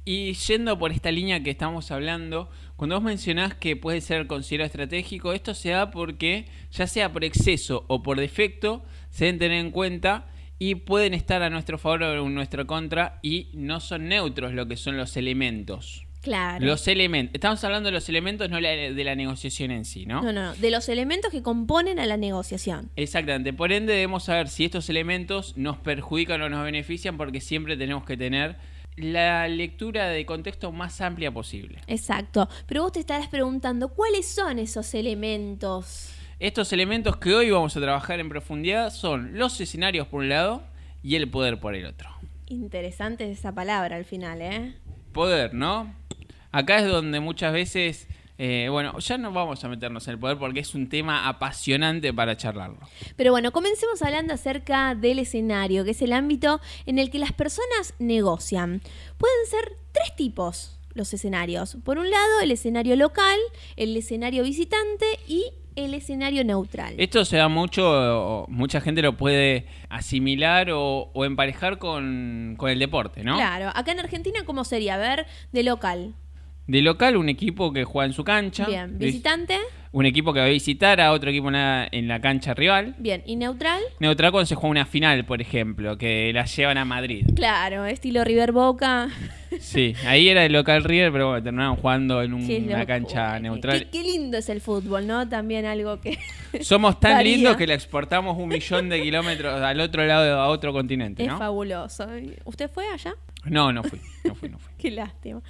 Y 0.05 0.33
yendo 0.35 0.79
por 0.79 0.93
esta 0.93 1.11
línea 1.11 1.43
que 1.43 1.51
estamos 1.51 1.91
hablando, 1.91 2.49
cuando 2.77 2.97
vos 2.97 3.05
mencionás 3.05 3.55
que 3.55 3.77
puede 3.77 4.01
ser 4.01 4.27
considerado 4.27 4.67
estratégico, 4.67 5.35
esto 5.35 5.53
se 5.55 5.71
da 5.71 5.91
porque, 5.91 6.47
ya 6.73 6.87
sea 6.87 7.13
por 7.13 7.25
exceso 7.25 7.85
o 7.89 8.03
por 8.03 8.19
defecto, 8.19 8.83
se 9.11 9.27
deben 9.27 9.39
tener 9.39 9.59
en 9.59 9.71
cuenta 9.71 10.27
y 10.59 10.75
pueden 10.77 11.15
estar 11.15 11.43
a 11.43 11.51
nuestro 11.51 11.79
favor 11.79 12.03
o 12.03 12.27
en 12.27 12.35
nuestra 12.35 12.65
contra 12.65 13.21
y 13.23 13.49
no 13.55 13.81
son 13.81 14.09
neutros 14.09 14.53
lo 14.53 14.67
que 14.67 14.77
son 14.77 14.97
los 14.97 15.17
elementos. 15.17 16.05
Claro. 16.21 16.67
Los 16.67 16.89
elementos. 16.89 17.35
Estamos 17.35 17.63
hablando 17.63 17.89
de 17.89 17.93
los 17.93 18.09
elementos, 18.09 18.51
no 18.51 18.57
de 18.61 19.05
la 19.05 19.15
negociación 19.15 19.71
en 19.71 19.85
sí, 19.85 20.05
¿no? 20.05 20.21
No, 20.21 20.33
no, 20.33 20.43
no. 20.47 20.55
De 20.57 20.71
los 20.71 20.89
elementos 20.89 21.31
que 21.31 21.43
componen 21.43 22.01
a 22.01 22.07
la 22.07 22.17
negociación. 22.17 22.91
Exactamente. 22.97 23.53
Por 23.53 23.73
ende, 23.73 23.93
debemos 23.93 24.25
saber 24.25 24.49
si 24.49 24.65
estos 24.65 24.91
elementos 24.91 25.57
nos 25.57 25.79
perjudican 25.79 26.43
o 26.43 26.49
nos 26.49 26.65
benefician, 26.65 27.17
porque 27.17 27.41
siempre 27.41 27.77
tenemos 27.77 28.05
que 28.05 28.17
tener 28.17 28.57
la 28.97 29.47
lectura 29.47 30.09
de 30.09 30.27
contexto 30.27 30.73
más 30.73 31.01
amplia 31.01 31.31
posible. 31.31 31.79
Exacto. 31.87 32.49
Pero 32.67 32.83
vos 32.83 32.93
te 32.93 33.01
estarás 33.01 33.29
preguntando, 33.29 33.91
¿cuáles 33.91 34.27
son 34.27 34.59
esos 34.59 34.93
elementos? 34.95 36.11
Estos 36.41 36.73
elementos 36.73 37.17
que 37.17 37.35
hoy 37.35 37.51
vamos 37.51 37.77
a 37.77 37.81
trabajar 37.81 38.21
en 38.21 38.29
profundidad 38.29 38.93
son 38.93 39.37
los 39.37 39.61
escenarios 39.61 40.07
por 40.07 40.21
un 40.21 40.29
lado 40.29 40.63
y 41.03 41.17
el 41.17 41.29
poder 41.29 41.59
por 41.59 41.75
el 41.75 41.85
otro. 41.85 42.09
Interesante 42.47 43.29
esa 43.29 43.53
palabra 43.53 43.97
al 43.97 44.05
final, 44.05 44.41
¿eh? 44.41 44.77
Poder, 45.13 45.53
¿no? 45.53 45.93
Acá 46.53 46.79
es 46.79 46.87
donde 46.87 47.19
muchas 47.19 47.53
veces, 47.53 48.07
eh, 48.39 48.69
bueno, 48.71 48.97
ya 49.01 49.19
no 49.19 49.33
vamos 49.33 49.65
a 49.65 49.69
meternos 49.69 50.07
en 50.07 50.13
el 50.13 50.21
poder 50.21 50.39
porque 50.39 50.61
es 50.61 50.77
un 50.77 50.89
tema 50.89 51.29
apasionante 51.29 52.15
para 52.15 52.37
charlarlo. 52.37 52.79
Pero 53.17 53.33
bueno, 53.33 53.51
comencemos 53.51 54.01
hablando 54.03 54.33
acerca 54.33 54.95
del 54.95 55.19
escenario, 55.19 55.85
que 55.85 55.91
es 55.91 56.03
el 56.03 56.13
ámbito 56.13 56.61
en 56.87 57.01
el 57.01 57.11
que 57.11 57.19
las 57.19 57.33
personas 57.33 57.95
negocian. 57.99 58.81
Pueden 59.19 59.47
ser 59.51 59.77
tres 59.91 60.15
tipos 60.15 60.79
los 60.95 61.13
escenarios. 61.15 61.79
Por 61.85 61.99
un 61.99 62.11
lado, 62.11 62.41
el 62.43 62.51
escenario 62.51 62.97
local, 62.97 63.39
el 63.77 63.97
escenario 63.97 64.43
visitante 64.43 65.07
y 65.27 65.47
el 65.85 65.95
escenario 65.95 66.45
neutral. 66.45 66.95
Esto 66.99 67.25
se 67.25 67.37
da 67.37 67.49
mucho, 67.49 68.47
mucha 68.49 68.81
gente 68.81 69.01
lo 69.03 69.17
puede 69.17 69.67
asimilar 69.89 70.71
o, 70.71 71.11
o 71.13 71.25
emparejar 71.25 71.79
con, 71.79 72.55
con 72.59 72.71
el 72.71 72.79
deporte, 72.79 73.23
¿no? 73.23 73.37
Claro, 73.37 73.71
acá 73.75 73.93
en 73.93 74.01
Argentina, 74.01 74.41
¿cómo 74.45 74.65
sería? 74.65 74.95
A 74.95 74.99
ver, 74.99 75.27
de 75.53 75.63
local. 75.63 76.15
De 76.67 76.83
local, 76.83 77.17
un 77.17 77.29
equipo 77.29 77.73
que 77.73 77.85
juega 77.85 78.07
en 78.07 78.13
su 78.13 78.25
cancha. 78.25 78.67
Bien, 78.67 78.99
visitante, 78.99 79.59
Un 79.91 80.05
equipo 80.07 80.33
que 80.35 80.41
va 80.41 80.47
a 80.47 80.51
visitar 80.51 81.01
a 81.01 81.13
otro 81.13 81.31
equipo 81.31 81.49
en 81.49 81.55
la, 81.55 81.89
en 81.91 82.09
la 82.09 82.21
cancha 82.21 82.53
rival. 82.55 82.95
bien, 82.99 83.23
y 83.25 83.37
neutral. 83.37 83.81
Neutral 84.01 84.31
cuando 84.33 84.47
se 84.47 84.55
juega 84.55 84.71
una 84.71 84.87
final, 84.87 85.25
por 85.25 85.41
ejemplo, 85.41 85.97
que 85.97 86.31
la 86.35 86.45
llevan 86.45 86.77
a 86.77 86.85
Madrid. 86.85 87.27
Claro, 87.35 87.87
estilo 87.87 88.25
River 88.25 88.53
Boca. 88.53 89.09
Sí, 89.61 89.95
ahí 90.07 90.29
era 90.29 90.45
el 90.45 90.53
local 90.53 90.85
River, 90.85 91.11
pero 91.11 91.29
bueno, 91.31 91.43
terminaron 91.43 91.77
jugando 91.77 92.23
en 92.23 92.35
un- 92.35 92.47
Sí, 92.47 92.57
es 92.57 92.67
una 92.67 92.85
cancha 92.85 93.33
Uy, 93.37 93.41
neutral. 93.45 93.79
Qué, 93.79 93.89
qué 93.91 94.03
lindo 94.05 94.37
es 94.37 94.51
el 94.51 94.61
fútbol, 94.61 95.07
¿no? 95.07 95.27
También 95.27 95.65
algo 95.65 95.99
que... 96.03 96.19
Somos 96.61 97.01
tan 97.01 97.15
Varía. 97.15 97.35
lindos 97.37 97.57
que 97.57 97.67
le 97.67 97.73
exportamos 97.73 98.37
un 98.37 98.47
millón 98.51 98.91
de 98.91 99.01
kilómetros 99.03 99.59
al 99.63 99.81
otro 99.81 100.05
lado, 100.05 100.39
a 100.39 100.49
otro 100.49 100.75
continente, 100.75 101.23
es 101.23 101.29
¿no? 101.31 101.39
fabuloso. 101.39 102.07
¿Usted 102.45 102.71
fue 102.71 102.85
allá? 102.93 103.15
No, 103.47 103.73
no 103.73 103.83
fui, 103.83 103.99
no 104.25 104.35
fui, 104.35 104.51
no 104.51 104.59
fui. 104.59 104.71
Qué 104.79 104.91
lástima. 104.91 105.41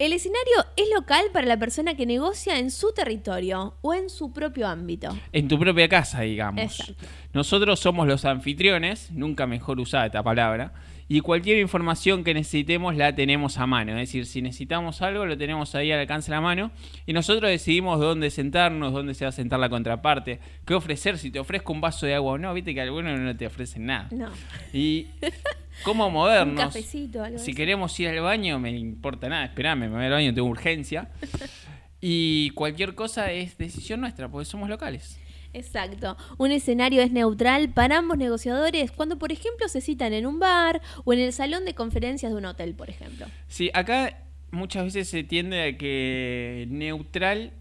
El 0.00 0.14
escenario 0.14 0.64
es 0.78 0.86
local 0.94 1.26
para 1.30 1.46
la 1.46 1.58
persona 1.58 1.94
que 1.94 2.06
negocia 2.06 2.58
en 2.58 2.70
su 2.70 2.94
territorio 2.94 3.74
o 3.82 3.92
en 3.92 4.08
su 4.08 4.32
propio 4.32 4.66
ámbito. 4.66 5.14
En 5.30 5.46
tu 5.46 5.58
propia 5.58 5.90
casa, 5.90 6.22
digamos. 6.22 6.62
Exacto. 6.62 7.04
Nosotros 7.34 7.80
somos 7.80 8.08
los 8.08 8.24
anfitriones, 8.24 9.10
nunca 9.10 9.46
mejor 9.46 9.78
usada 9.78 10.06
esta 10.06 10.22
palabra, 10.22 10.72
y 11.06 11.20
cualquier 11.20 11.58
información 11.58 12.24
que 12.24 12.32
necesitemos 12.32 12.96
la 12.96 13.14
tenemos 13.14 13.58
a 13.58 13.66
mano. 13.66 13.92
Es 13.92 14.08
decir, 14.08 14.24
si 14.24 14.40
necesitamos 14.40 15.02
algo, 15.02 15.26
lo 15.26 15.36
tenemos 15.36 15.74
ahí 15.74 15.92
al 15.92 16.00
alcance 16.00 16.30
de 16.30 16.36
la 16.36 16.40
mano, 16.40 16.70
y 17.04 17.12
nosotros 17.12 17.50
decidimos 17.50 18.00
dónde 18.00 18.30
sentarnos, 18.30 18.94
dónde 18.94 19.12
se 19.12 19.26
va 19.26 19.28
a 19.28 19.32
sentar 19.32 19.60
la 19.60 19.68
contraparte, 19.68 20.40
qué 20.64 20.72
ofrecer, 20.72 21.18
si 21.18 21.30
te 21.30 21.40
ofrezco 21.40 21.74
un 21.74 21.82
vaso 21.82 22.06
de 22.06 22.14
agua 22.14 22.32
o 22.32 22.38
no, 22.38 22.54
viste 22.54 22.72
que 22.72 22.80
algunos 22.80 23.20
no 23.20 23.36
te 23.36 23.46
ofrecen 23.46 23.84
nada. 23.84 24.08
No. 24.12 24.30
Y 24.72 25.08
cómo 25.84 26.06
Un 26.08 26.12
movernos. 26.14 26.64
cafecito, 26.64 27.22
algo 27.22 27.38
Si 27.38 27.44
así. 27.50 27.54
queremos 27.54 27.98
ir 28.00 28.08
al 28.08 28.20
baño, 28.20 28.58
me 28.58 28.70
importa 28.70 29.28
nada, 29.28 29.44
esperame, 29.44 29.88
me 29.88 29.96
voy 29.96 30.04
al 30.06 30.12
baño, 30.12 30.34
tengo 30.34 30.48
urgencia. 30.48 31.10
Y 32.02 32.48
cualquier 32.50 32.94
cosa 32.94 33.30
es 33.30 33.58
decisión 33.58 34.00
nuestra, 34.00 34.26
porque 34.30 34.46
somos 34.46 34.70
locales. 34.70 35.18
Exacto. 35.52 36.16
Un 36.38 36.50
escenario 36.50 37.02
es 37.02 37.12
neutral 37.12 37.68
para 37.74 37.98
ambos 37.98 38.16
negociadores 38.16 38.90
cuando, 38.90 39.18
por 39.18 39.32
ejemplo, 39.32 39.68
se 39.68 39.82
citan 39.82 40.14
en 40.14 40.24
un 40.24 40.38
bar 40.38 40.80
o 41.04 41.12
en 41.12 41.18
el 41.18 41.32
salón 41.34 41.66
de 41.66 41.74
conferencias 41.74 42.32
de 42.32 42.38
un 42.38 42.46
hotel, 42.46 42.74
por 42.74 42.88
ejemplo. 42.88 43.26
Sí, 43.48 43.70
acá 43.74 44.16
muchas 44.50 44.84
veces 44.84 45.08
se 45.08 45.24
tiende 45.24 45.62
a 45.62 45.76
que 45.76 46.66
neutral 46.70 47.52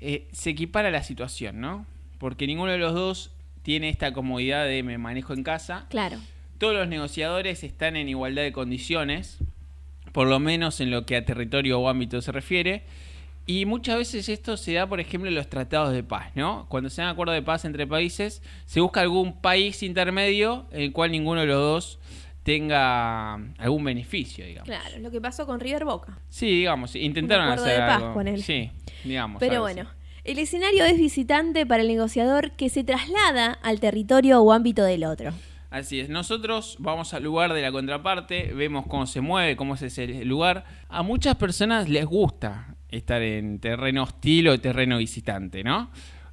eh, 0.00 0.28
se 0.30 0.50
equipara 0.50 0.88
a 0.88 0.92
la 0.92 1.02
situación, 1.02 1.60
¿no? 1.60 1.84
Porque 2.18 2.46
ninguno 2.46 2.70
de 2.70 2.78
los 2.78 2.94
dos 2.94 3.32
tiene 3.62 3.88
esta 3.88 4.12
comodidad 4.12 4.64
de 4.66 4.84
me 4.84 4.96
manejo 4.98 5.32
en 5.34 5.42
casa. 5.42 5.86
Claro. 5.90 6.18
Todos 6.58 6.74
los 6.74 6.88
negociadores 6.88 7.62
están 7.64 7.96
en 7.96 8.08
igualdad 8.08 8.42
de 8.42 8.52
condiciones, 8.52 9.38
por 10.12 10.26
lo 10.26 10.40
menos 10.40 10.80
en 10.80 10.90
lo 10.90 11.06
que 11.06 11.16
a 11.16 11.24
territorio 11.24 11.78
o 11.80 11.88
ámbito 11.88 12.20
se 12.20 12.32
refiere. 12.32 12.82
Y 13.46 13.64
muchas 13.64 13.96
veces 13.96 14.28
esto 14.28 14.56
se 14.58 14.74
da, 14.74 14.86
por 14.86 15.00
ejemplo, 15.00 15.28
en 15.30 15.34
los 15.34 15.48
tratados 15.48 15.92
de 15.94 16.02
paz, 16.02 16.32
¿no? 16.34 16.66
Cuando 16.68 16.90
se 16.90 17.00
dan 17.00 17.10
acuerdos 17.10 17.34
de 17.34 17.42
paz 17.42 17.64
entre 17.64 17.86
países, 17.86 18.42
se 18.66 18.80
busca 18.80 19.00
algún 19.00 19.40
país 19.40 19.82
intermedio 19.82 20.66
en 20.70 20.82
el 20.82 20.92
cual 20.92 21.12
ninguno 21.12 21.40
de 21.40 21.46
los 21.46 21.56
dos 21.56 21.98
tenga 22.42 23.34
algún 23.58 23.84
beneficio, 23.84 24.44
digamos. 24.44 24.68
Claro, 24.68 24.98
lo 25.00 25.10
que 25.10 25.20
pasó 25.20 25.46
con 25.46 25.60
River 25.60 25.84
Boca. 25.84 26.18
Sí, 26.28 26.46
digamos, 26.46 26.94
intentaron 26.96 27.46
Un 27.46 27.52
acuerdo 27.52 27.64
hacer 27.70 27.80
de 27.82 27.86
paz, 27.86 28.02
algo. 28.02 28.14
ponele. 28.14 28.42
Sí, 28.42 28.70
digamos. 29.04 29.38
Pero 29.40 29.60
bueno, 29.60 29.82
así. 29.82 29.90
el 30.24 30.38
escenario 30.38 30.84
es 30.84 30.98
visitante 30.98 31.64
para 31.66 31.82
el 31.82 31.88
negociador 31.88 32.50
que 32.52 32.68
se 32.68 32.84
traslada 32.84 33.52
al 33.62 33.80
territorio 33.80 34.40
o 34.42 34.52
ámbito 34.52 34.82
del 34.84 35.04
otro. 35.04 35.32
Así 35.70 36.00
es, 36.00 36.08
nosotros 36.08 36.76
vamos 36.78 37.12
al 37.12 37.24
lugar 37.24 37.52
de 37.52 37.60
la 37.60 37.70
contraparte, 37.70 38.54
vemos 38.54 38.86
cómo 38.86 39.06
se 39.06 39.20
mueve, 39.20 39.54
cómo 39.54 39.74
es 39.74 39.82
ese 39.82 40.24
lugar. 40.24 40.64
A 40.88 41.02
muchas 41.02 41.36
personas 41.36 41.90
les 41.90 42.06
gusta 42.06 42.76
estar 42.88 43.20
en 43.20 43.58
terreno 43.58 44.04
hostil 44.04 44.48
o 44.48 44.58
terreno 44.58 44.96
visitante, 44.96 45.62
¿no? 45.62 45.90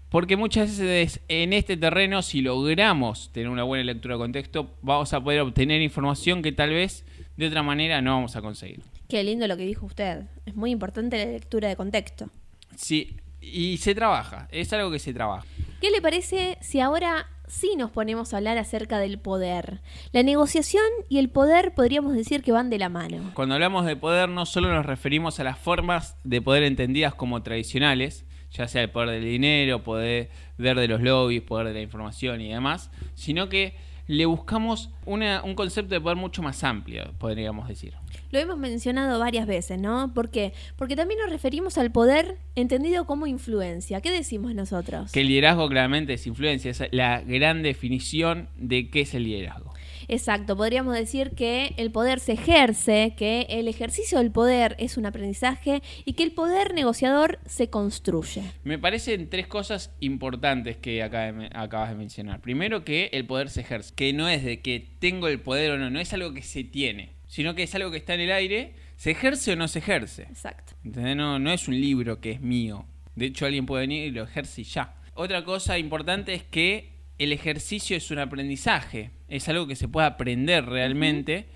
Porque 0.08 0.38
muchas 0.38 0.80
veces 0.80 1.20
en 1.28 1.52
este 1.52 1.76
terreno, 1.76 2.22
si 2.22 2.40
logramos 2.40 3.34
tener 3.34 3.50
una 3.50 3.64
buena 3.64 3.84
lectura 3.84 4.16
de 4.16 4.20
contexto, 4.20 4.78
vamos 4.82 5.12
a 5.12 5.22
poder 5.22 5.42
obtener 5.42 5.82
información 5.82 6.42
que 6.42 6.54
tal 6.54 6.70
vez 6.70 7.04
de 7.36 7.48
otra 7.48 7.62
manera 7.62 8.02
no 8.02 8.14
vamos 8.14 8.38
a 8.38 8.42
conseguir. 8.42 8.84
Qué 9.10 9.22
lindo 9.26 9.48
lo 9.48 9.58
que 9.58 9.66
dijo 9.66 9.86
usted. 9.86 10.24
Es 10.46 10.56
muy 10.56 10.72
importante 10.72 11.18
la 11.18 11.30
lectura 11.30 11.68
de 11.68 11.76
contexto. 11.76 12.30
Sí, 12.78 13.18
y 13.42 13.76
se 13.78 13.94
trabaja, 13.94 14.48
es 14.52 14.72
algo 14.72 14.90
que 14.90 15.00
se 15.00 15.14
trabaja. 15.14 15.46
¿Qué 15.82 15.92
le 15.92 16.02
parece 16.02 16.58
si 16.62 16.80
ahora 16.80 17.28
sí 17.48 17.72
nos 17.78 17.92
ponemos 17.92 18.34
a 18.34 18.38
hablar 18.38 18.58
acerca 18.58 19.00
del 19.00 19.20
poder? 19.20 19.82
La 20.12 20.24
negociación 20.24 20.84
y 21.10 21.20
el 21.20 21.30
poder 21.30 21.74
podríamos 21.74 22.14
decir 22.14 22.44
que 22.44 22.52
van 22.52 22.70
de 22.70 22.78
la 22.80 22.90
mano. 22.90 23.32
Cuando 23.34 23.56
hablamos 23.56 23.86
de 23.86 23.96
poder 23.96 24.30
no 24.30 24.46
solo 24.46 24.74
nos 24.74 24.86
referimos 24.86 25.40
a 25.40 25.44
las 25.44 25.58
formas 25.58 26.18
de 26.24 26.42
poder 26.42 26.64
entendidas 26.64 27.14
como 27.14 27.42
tradicionales, 27.44 28.26
ya 28.52 28.68
sea 28.68 28.82
el 28.84 28.90
poder 28.90 29.10
del 29.10 29.24
dinero, 29.26 29.84
poder 29.84 30.30
de 30.58 30.88
los 30.88 31.02
lobbies, 31.02 31.42
poder 31.42 31.68
de 31.68 31.74
la 31.74 31.82
información 31.82 32.42
y 32.42 32.50
demás, 32.52 32.90
sino 33.14 33.50
que 33.50 33.76
le 34.08 34.26
buscamos 34.26 34.92
una- 35.06 35.44
un 35.44 35.56
concepto 35.56 35.94
de 35.96 36.00
poder 36.02 36.16
mucho 36.18 36.42
más 36.44 36.64
amplio, 36.64 37.14
podríamos 37.18 37.68
decir. 37.68 37.96
Lo 38.32 38.40
hemos 38.40 38.58
mencionado 38.58 39.20
varias 39.20 39.48
veces, 39.48 39.80
¿no? 39.80 40.14
¿Por 40.14 40.30
qué? 40.30 40.54
Porque 40.76 40.96
también 40.96 41.20
nos 41.22 41.30
referimos 41.30 41.78
al 41.78 41.92
poder 41.92 42.38
entendido 42.56 43.06
como 43.06 43.28
influencia. 43.28 44.02
¿Qué 44.02 44.12
decimos 44.12 44.54
nosotros? 44.56 45.12
Que 45.12 45.22
el 45.22 45.28
liderazgo 45.28 45.68
claramente 45.70 46.14
es 46.14 46.28
influencia, 46.28 46.72
es 46.72 46.84
la 46.92 47.22
gran 47.22 47.64
definición 47.64 48.50
de 48.58 48.90
qué 48.90 49.02
es 49.02 49.14
el 49.14 49.24
liderazgo. 49.24 49.74
Exacto, 50.08 50.56
podríamos 50.56 50.94
decir 50.94 51.32
que 51.32 51.74
el 51.78 51.92
poder 51.92 52.20
se 52.20 52.34
ejerce, 52.34 53.16
que 53.18 53.48
el 53.50 53.68
ejercicio 53.68 54.20
del 54.20 54.32
poder 54.32 54.76
es 54.78 54.98
un 54.98 55.08
aprendizaje 55.08 55.82
y 56.06 56.14
que 56.14 56.22
el 56.22 56.32
poder 56.32 56.76
negociador 56.76 57.40
se 57.48 57.72
construye. 57.72 58.44
Me 58.64 58.78
parecen 58.78 59.30
tres 59.30 59.48
cosas 59.48 59.92
importantes 60.00 60.78
que 60.78 61.02
acabas 61.02 61.90
de 61.90 61.96
mencionar. 61.96 62.40
Primero 62.42 62.86
que 62.86 63.10
el 63.14 63.26
poder 63.26 63.50
se 63.50 63.62
ejerce, 63.62 63.96
que 63.96 64.14
no 64.14 64.30
es 64.30 64.44
de 64.44 64.62
que 64.62 64.88
tengo 65.00 65.28
el 65.28 65.40
poder 65.40 65.72
o 65.72 65.78
no, 65.80 65.90
no 65.90 66.00
es 66.00 66.14
algo 66.14 66.34
que 66.34 66.44
se 66.44 66.64
tiene, 66.64 67.15
sino 67.36 67.54
que 67.54 67.64
es 67.64 67.76
algo 67.76 67.92
que 67.92 67.98
está 67.98 68.14
en 68.14 68.22
el 68.22 68.32
aire, 68.32 68.76
se 68.96 69.12
ejerce 69.12 69.52
o 69.52 69.56
no 69.58 69.68
se 69.68 69.80
ejerce. 69.80 70.22
Exacto. 70.22 70.72
No, 70.84 71.38
no 71.38 71.52
es 71.52 71.68
un 71.68 71.78
libro 71.82 72.22
que 72.22 72.32
es 72.32 72.40
mío. 72.40 72.86
De 73.14 73.26
hecho, 73.26 73.46
alguien 73.46 73.66
puede 73.66 73.82
venir 73.82 74.06
y 74.06 74.12
lo 74.12 74.24
ejerce 74.24 74.62
y 74.62 74.64
ya. 74.64 74.96
Otra 75.16 75.44
cosa 75.44 75.78
importante 75.78 76.34
es 76.34 76.44
que 76.44 76.94
el 77.18 77.34
ejercicio 77.34 77.98
es 77.98 78.10
un 78.10 78.20
aprendizaje, 78.20 79.12
es 79.28 79.50
algo 79.50 79.68
que 79.68 79.76
se 79.76 79.90
puede 79.90 80.08
aprender 80.08 80.66
realmente 80.66 81.48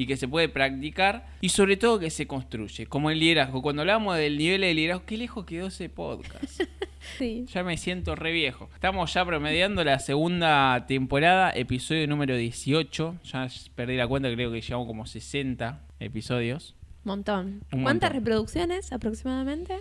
y 0.00 0.06
que 0.06 0.16
se 0.16 0.26
puede 0.26 0.48
practicar 0.48 1.26
y 1.42 1.50
sobre 1.50 1.76
todo 1.76 1.98
que 1.98 2.08
se 2.08 2.26
construye, 2.26 2.86
como 2.86 3.10
el 3.10 3.20
liderazgo. 3.20 3.60
Cuando 3.60 3.82
hablamos 3.82 4.16
del 4.16 4.38
nivel 4.38 4.62
de 4.62 4.72
liderazgo, 4.72 5.04
qué 5.04 5.18
lejos 5.18 5.44
quedó 5.44 5.66
ese 5.66 5.90
podcast. 5.90 6.62
sí. 7.18 7.44
Ya 7.52 7.62
me 7.62 7.76
siento 7.76 8.16
re 8.16 8.32
viejo. 8.32 8.70
Estamos 8.72 9.12
ya 9.12 9.26
promediando 9.26 9.84
la 9.84 9.98
segunda 9.98 10.86
temporada, 10.86 11.50
episodio 11.50 12.08
número 12.08 12.34
18. 12.34 13.16
Ya 13.24 13.46
perdí 13.74 13.98
la 13.98 14.08
cuenta, 14.08 14.32
creo 14.32 14.50
que 14.50 14.62
llevamos 14.62 14.86
como 14.86 15.04
60 15.04 15.82
episodios. 15.98 16.74
Montón. 17.04 17.62
¿Cuántas 17.82 18.10
reproducciones 18.10 18.94
aproximadamente? 18.94 19.76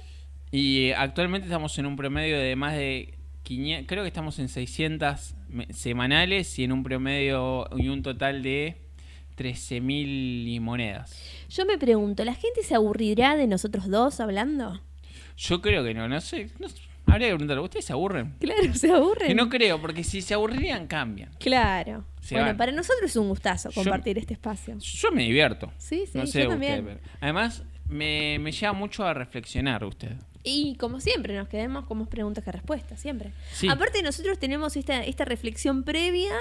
Y 0.51 0.91
actualmente 0.91 1.47
estamos 1.47 1.79
en 1.79 1.85
un 1.85 1.95
promedio 1.95 2.37
de 2.37 2.57
más 2.57 2.75
de 2.75 3.15
creo 3.87 4.03
que 4.03 4.07
estamos 4.09 4.37
en 4.37 4.49
600 4.49 5.33
semanales 5.71 6.59
y 6.59 6.65
en 6.65 6.73
un 6.73 6.83
promedio 6.83 7.67
y 7.77 7.87
un 7.87 8.03
total 8.03 8.43
de 8.43 8.88
13.000 9.39 10.59
monedas. 10.59 11.15
Yo 11.49 11.65
me 11.65 11.77
pregunto, 11.77 12.25
¿la 12.25 12.35
gente 12.35 12.61
se 12.63 12.75
aburrirá 12.75 13.37
de 13.37 13.47
nosotros 13.47 13.89
dos 13.89 14.19
hablando? 14.19 14.81
Yo 15.37 15.61
creo 15.61 15.83
que 15.83 15.93
no, 15.93 16.09
no 16.09 16.19
sé. 16.19 16.49
habría 17.05 17.29
que 17.29 17.35
preguntarle, 17.35 17.63
¿ustedes 17.63 17.85
se 17.85 17.93
aburren? 17.93 18.35
Claro, 18.39 18.73
se 18.73 18.91
aburren. 18.91 19.37
no 19.37 19.47
creo, 19.47 19.79
porque 19.79 20.03
si 20.03 20.21
se 20.21 20.33
aburrirían, 20.33 20.87
cambian. 20.87 21.31
Claro. 21.39 22.03
bueno, 22.31 22.57
para 22.57 22.73
nosotros 22.73 23.09
es 23.09 23.15
un 23.15 23.29
gustazo 23.29 23.71
compartir 23.71 24.17
este 24.17 24.33
espacio. 24.33 24.77
Yo 24.77 25.11
me 25.11 25.23
divierto. 25.23 25.71
Sí, 25.77 26.03
sí, 26.11 26.19
yo 26.25 26.49
también. 26.49 26.99
además, 27.21 27.63
me, 27.87 28.37
me 28.39 28.51
lleva 28.51 28.73
mucho 28.73 29.05
a 29.05 29.13
reflexionar 29.13 29.85
usted. 29.85 30.17
Y 30.43 30.75
como 30.75 31.01
siempre, 31.01 31.35
nos 31.35 31.49
quedemos 31.49 31.85
con 31.85 31.97
más 31.99 32.07
preguntas 32.07 32.43
que 32.43 32.51
respuestas, 32.51 32.99
siempre. 32.99 33.31
Aparte, 33.69 34.01
nosotros 34.01 34.39
tenemos 34.39 34.77
esta, 34.77 35.03
esta 35.03 35.25
reflexión 35.25 35.83
previa 35.83 36.31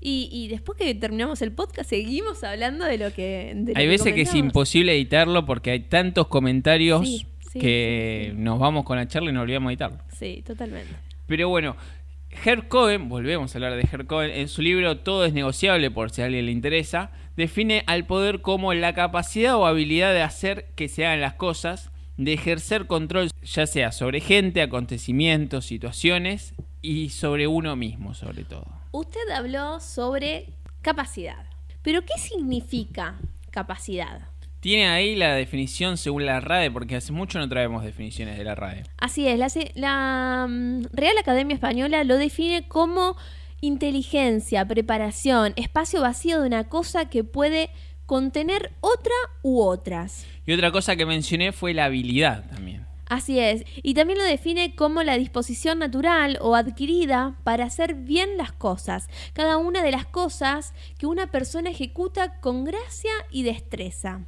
y, 0.00 0.46
después 0.48 0.78
que 0.78 0.94
terminamos 0.94 1.42
el 1.42 1.52
podcast 1.52 1.90
seguimos 1.90 2.44
hablando 2.44 2.84
de 2.84 2.98
lo 2.98 3.12
que... 3.12 3.56
hay 3.74 3.86
veces 3.88 4.14
que 4.14 4.22
es 4.22 4.34
imposible 4.34 4.94
editarlo 4.94 5.44
porque 5.44 5.72
hay 5.72 5.80
tantos 5.80 6.28
comentarios 6.28 7.26
que 7.52 8.32
nos 8.36 8.58
vamos 8.60 8.84
con 8.84 8.96
la 8.96 9.08
charla 9.08 9.30
y 9.30 9.32
nos 9.32 9.42
olvidamos 9.42 9.70
de 9.70 9.72
editarlo. 9.72 9.98
Sí, 10.16 10.42
totalmente. 10.46 10.94
Pero 11.26 11.48
bueno, 11.48 11.76
Herr 12.44 12.68
Cohen, 12.68 13.08
volvemos 13.08 13.54
a 13.54 13.58
hablar 13.58 13.74
de 13.74 13.88
Herr 13.90 14.06
Cohen, 14.06 14.30
en 14.30 14.48
su 14.48 14.62
libro 14.62 14.98
Todo 14.98 15.24
es 15.24 15.32
negociable, 15.32 15.90
por 15.90 16.10
si 16.10 16.22
a 16.22 16.26
alguien 16.26 16.46
le 16.46 16.52
interesa, 16.52 17.10
define 17.36 17.82
al 17.86 18.06
poder 18.06 18.40
como 18.40 18.72
la 18.72 18.94
capacidad 18.94 19.56
o 19.56 19.66
habilidad 19.66 20.12
de 20.14 20.22
hacer 20.22 20.66
que 20.76 20.88
se 20.88 21.04
hagan 21.04 21.20
las 21.20 21.34
cosas 21.34 21.90
de 22.18 22.34
ejercer 22.34 22.86
control 22.86 23.30
ya 23.42 23.66
sea 23.66 23.92
sobre 23.92 24.20
gente, 24.20 24.60
acontecimientos, 24.60 25.64
situaciones 25.64 26.52
y 26.82 27.10
sobre 27.10 27.46
uno 27.46 27.76
mismo 27.76 28.12
sobre 28.12 28.44
todo. 28.44 28.66
Usted 28.92 29.30
habló 29.34 29.80
sobre 29.80 30.46
capacidad, 30.82 31.46
pero 31.82 32.02
¿qué 32.02 32.18
significa 32.18 33.18
capacidad? 33.50 34.28
Tiene 34.60 34.88
ahí 34.88 35.14
la 35.14 35.34
definición 35.34 35.96
según 35.96 36.26
la 36.26 36.40
RAE, 36.40 36.72
porque 36.72 36.96
hace 36.96 37.12
mucho 37.12 37.38
no 37.38 37.48
traemos 37.48 37.84
definiciones 37.84 38.36
de 38.36 38.44
la 38.44 38.56
RAE. 38.56 38.82
Así 38.98 39.28
es, 39.28 39.38
la, 39.38 39.48
la 39.76 40.46
mm, 40.48 40.86
Real 40.92 41.16
Academia 41.18 41.54
Española 41.54 42.02
lo 42.02 42.16
define 42.16 42.66
como 42.66 43.16
inteligencia, 43.60 44.66
preparación, 44.66 45.52
espacio 45.54 46.00
vacío 46.00 46.40
de 46.40 46.48
una 46.48 46.64
cosa 46.64 47.08
que 47.08 47.22
puede 47.22 47.70
contener 48.08 48.72
otra 48.80 49.12
u 49.42 49.60
otras. 49.60 50.24
Y 50.46 50.54
otra 50.54 50.72
cosa 50.72 50.96
que 50.96 51.04
mencioné 51.04 51.52
fue 51.52 51.74
la 51.74 51.84
habilidad 51.84 52.48
también. 52.48 52.86
Así 53.04 53.38
es, 53.38 53.64
y 53.82 53.92
también 53.92 54.18
lo 54.18 54.24
define 54.24 54.74
como 54.74 55.02
la 55.02 55.18
disposición 55.18 55.78
natural 55.78 56.38
o 56.40 56.54
adquirida 56.54 57.36
para 57.44 57.66
hacer 57.66 57.94
bien 57.94 58.38
las 58.38 58.52
cosas, 58.52 59.08
cada 59.34 59.58
una 59.58 59.82
de 59.82 59.90
las 59.90 60.06
cosas 60.06 60.72
que 60.98 61.06
una 61.06 61.30
persona 61.30 61.68
ejecuta 61.68 62.40
con 62.40 62.64
gracia 62.64 63.12
y 63.30 63.42
destreza. 63.42 64.22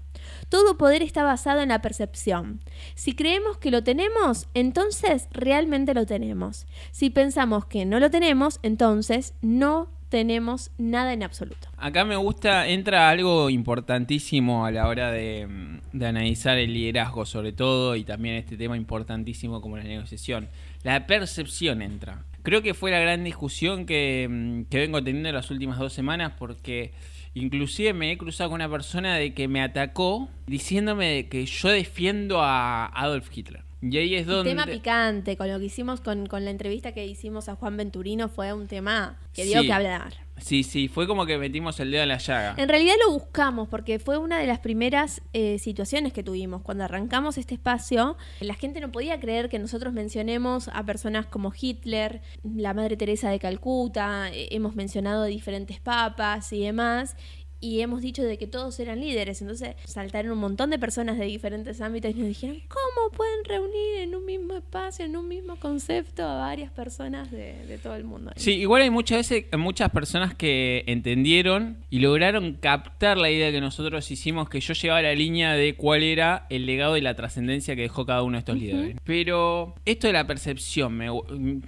Todo 0.51 0.77
poder 0.77 1.03
está 1.03 1.25
basado 1.25 1.63
en 1.63 1.71
la 1.71 1.81
percepción. 1.81 2.61
Si 2.95 3.15
creemos 3.15 3.57
que 3.57 3.71
lo 3.71 3.83
tenemos, 3.83 4.47
entonces 4.53 5.27
realmente 5.31 5.95
lo 5.95 6.05
tenemos. 6.05 6.67
Si 6.91 7.09
pensamos 7.09 7.65
que 7.65 7.87
no 7.87 7.99
lo 7.99 8.11
tenemos, 8.11 8.61
entonces 8.63 9.33
no 9.41 9.89
tenemos 10.11 10.71
nada 10.77 11.15
en 11.15 11.23
absoluto. 11.23 11.69
Acá 11.79 12.05
me 12.05 12.17
gusta, 12.17 12.69
entra 12.69 13.09
algo 13.09 13.49
importantísimo 13.49 14.67
a 14.67 14.71
la 14.71 14.89
hora 14.89 15.11
de, 15.11 15.49
analizar 15.95 16.59
el 16.59 16.75
liderazgo 16.75 17.25
sobre 17.25 17.53
todo 17.53 17.97
y 17.97 18.05
también 18.05 18.35
este 18.35 18.57
tema 18.57 18.77
importantísimo 18.77 19.63
como 19.63 19.79
la 19.79 19.85
negociación. 19.85 20.49
La 20.83 21.07
percepción 21.07 21.81
entra. 21.81 22.25
Creo 22.43 22.61
que 22.61 22.75
fue 22.75 22.91
la 22.91 22.99
gran 22.99 23.25
discusión 23.25 23.87
que, 23.87 24.65
que 24.69 24.79
vengo 24.79 25.03
teniendo 25.03 25.31
las 25.33 25.51
últimas 25.51 25.79
dos 25.79 25.93
semanas 25.93 26.33
porque 26.39 26.93
inclusive 27.35 27.93
me 27.93 28.11
he 28.11 28.19
cruzado 28.19 28.51
con 28.51 28.57
una 28.57 28.69
persona 28.69 29.15
de 29.17 29.33
que 29.33 29.47
me 29.47 29.63
atacó 29.63 30.29
diciéndome 30.47 31.29
que 31.29 31.47
yo 31.47 31.69
defiendo 31.69 32.43
a 32.43 32.87
Adolf 32.87 33.31
Hitler. 33.33 33.70
Y 33.83 33.97
ahí 33.97 34.15
es 34.15 34.27
donde... 34.27 34.51
Un 34.51 34.57
tema 34.57 34.71
picante, 34.71 35.37
con 35.37 35.51
lo 35.51 35.59
que 35.59 35.65
hicimos 35.67 36.01
con, 36.01 36.29
la 36.31 36.51
entrevista 36.51 36.93
que 36.93 37.07
hicimos 37.07 37.49
a 37.49 37.57
Juan 37.57 37.77
Venturino, 37.77 38.29
fue 38.29 38.53
un 38.53 38.67
tema 38.67 39.19
que 39.33 39.45
dio 39.45 39.63
que 39.63 39.73
hablar. 39.73 40.15
Sí, 40.41 40.63
sí, 40.63 40.89
fue 40.89 41.07
como 41.07 41.27
que 41.27 41.39
metimos 41.39 41.79
el 41.81 41.91
dedo 41.91 42.03
en 42.03 42.09
la 42.09 42.19
llaga. 42.19 42.55
En 42.57 42.69
realidad 42.69 42.95
lo 43.05 43.13
buscamos 43.13 43.69
porque 43.69 43.99
fue 43.99 44.19
una 44.19 44.39
de 44.39 44.47
las 44.47 44.59
primeras 44.59 45.23
eh, 45.33 45.59
situaciones 45.59 46.13
que 46.13 46.23
tuvimos. 46.23 46.63
Cuando 46.63 46.85
arrancamos 46.85 47.39
este 47.39 47.55
espacio, 47.55 48.17
la 48.41 48.55
gente 48.55 48.81
no 48.81 48.91
podía 48.91 49.21
creer 49.21 49.49
que 49.49 49.59
nosotros 49.59 49.93
mencionemos 49.93 50.69
a 50.73 50.85
personas 50.85 51.27
como 51.27 51.53
Hitler, 51.59 52.23
la 52.43 52.75
Madre 52.75 52.97
Teresa 52.97 53.31
de 53.31 53.39
Calcuta, 53.39 54.31
eh, 54.33 54.49
hemos 54.51 54.75
mencionado 54.75 55.25
diferentes 55.25 55.79
papas 55.79 56.53
y 56.53 56.61
demás 56.65 57.17
y 57.61 57.81
hemos 57.81 58.01
dicho 58.01 58.23
de 58.23 58.39
que 58.39 58.47
todos 58.47 58.81
eran 58.81 59.01
líderes. 59.01 59.41
Entonces 59.43 59.77
saltaron 59.85 60.33
un 60.33 60.39
montón 60.39 60.71
de 60.71 60.79
personas 60.79 61.19
de 61.19 61.27
diferentes 61.27 61.81
ámbitos 61.81 62.13
y 62.13 62.15
nos 62.15 62.29
dijeron, 62.29 62.61
¿cómo 62.69 63.11
pueden 63.17 63.45
reunir 63.45 64.01
en 64.01 64.15
un 64.15 64.25
mismo 64.25 64.55
espacio, 64.55 65.05
en 65.05 65.17
un 65.17 65.29
mismo 65.29 65.57
concepto 65.57 66.25
a 66.25 66.37
varias 66.37 66.73
personas 66.73 67.31
de, 67.31 67.79
todo 67.83 67.95
el 67.95 68.05
mundo? 68.05 68.33
Sí, 68.37 68.53
igual 68.53 68.83
hay 68.83 68.91
muchas 68.91 69.19
veces 69.19 69.45
muchas 69.59 69.91
personas 69.91 70.35
que 70.35 70.85
entendieron 70.87 71.79
y 71.91 71.99
lograron 72.01 72.55
captar 72.55 73.19
la 73.19 73.31
idea 73.31 73.53
que 73.53 73.61
nosotros 73.61 74.11
hicimos, 74.11 74.49
que 74.49 74.61
yo 74.61 74.75
llevaba 74.75 75.03
la 75.03 75.15
línea 75.15 75.55
de 75.55 75.75
cuál 75.75 76.03
era 76.03 76.47
el 76.51 76.67
legado 76.67 76.97
y 76.97 77.01
la 77.01 77.15
trascendencia 77.15 77.77
que 77.77 77.83
dejó 77.83 78.07
cada 78.07 78.23
uno 78.23 78.37
de 78.37 78.39
estos 78.41 78.59
líderes. 78.59 78.97
Pero 79.05 79.75
esto 79.85 80.07
de 80.07 80.13
la 80.13 80.27
percepción, 80.27 80.95
me, 80.95 81.09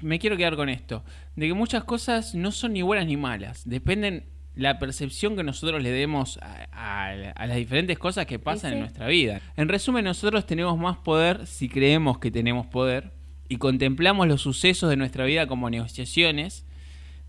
me 0.00 0.18
quiero 0.18 0.37
quedar 0.37 0.57
con 0.57 0.68
esto, 0.68 1.05
de 1.37 1.48
que 1.48 1.55
muchas 1.55 1.85
cosas 1.85 2.35
no 2.35 2.52
son 2.52 2.72
ni 2.72 2.83
buenas 2.83 3.07
ni 3.07 3.16
malas, 3.16 3.62
dependen 3.68 4.24
la 4.54 4.78
percepción 4.78 5.36
que 5.36 5.42
nosotros 5.42 5.82
le 5.82 5.90
demos 5.90 6.38
a, 6.42 7.14
las 7.46 7.56
diferentes 7.56 7.98
cosas 7.98 8.26
que 8.26 8.38
pasan 8.38 8.74
en 8.74 8.80
nuestra 8.80 9.06
vida. 9.06 9.40
En 9.56 9.68
resumen, 9.68 10.04
nosotros 10.04 10.46
tenemos 10.46 10.78
más 10.78 10.98
poder 10.98 11.46
si 11.46 11.68
creemos 11.68 12.18
que 12.18 12.30
tenemos 12.30 12.66
poder 12.66 13.12
y 13.48 13.56
contemplamos 13.56 14.28
los 14.28 14.42
sucesos 14.42 14.90
de 14.90 14.96
nuestra 14.96 15.24
vida 15.24 15.46
como 15.46 15.70
negociaciones 15.70 16.66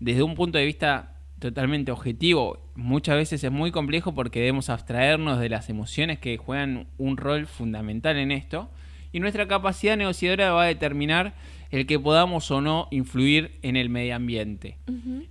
desde 0.00 0.22
un 0.22 0.34
punto 0.34 0.58
de 0.58 0.66
vista 0.66 1.16
totalmente 1.38 1.92
objetivo. 1.92 2.70
Muchas 2.74 3.16
veces 3.16 3.42
es 3.42 3.50
muy 3.50 3.70
complejo 3.70 4.14
porque 4.14 4.40
debemos 4.40 4.68
abstraernos 4.70 5.38
de 5.40 5.48
las 5.48 5.68
emociones 5.68 6.18
que 6.18 6.36
juegan 6.36 6.86
un 6.98 7.16
rol 7.16 7.46
fundamental 7.46 8.16
en 8.16 8.32
esto 8.32 8.70
y 9.12 9.20
nuestra 9.20 9.46
capacidad 9.46 9.96
negociadora 9.96 10.52
va 10.52 10.64
a 10.64 10.66
determinar 10.66 11.34
el 11.74 11.86
que 11.86 11.98
podamos 11.98 12.50
o 12.52 12.60
no 12.60 12.86
influir 12.92 13.58
en 13.62 13.74
el 13.76 13.88
medio 13.88 14.14
ambiente. 14.14 14.78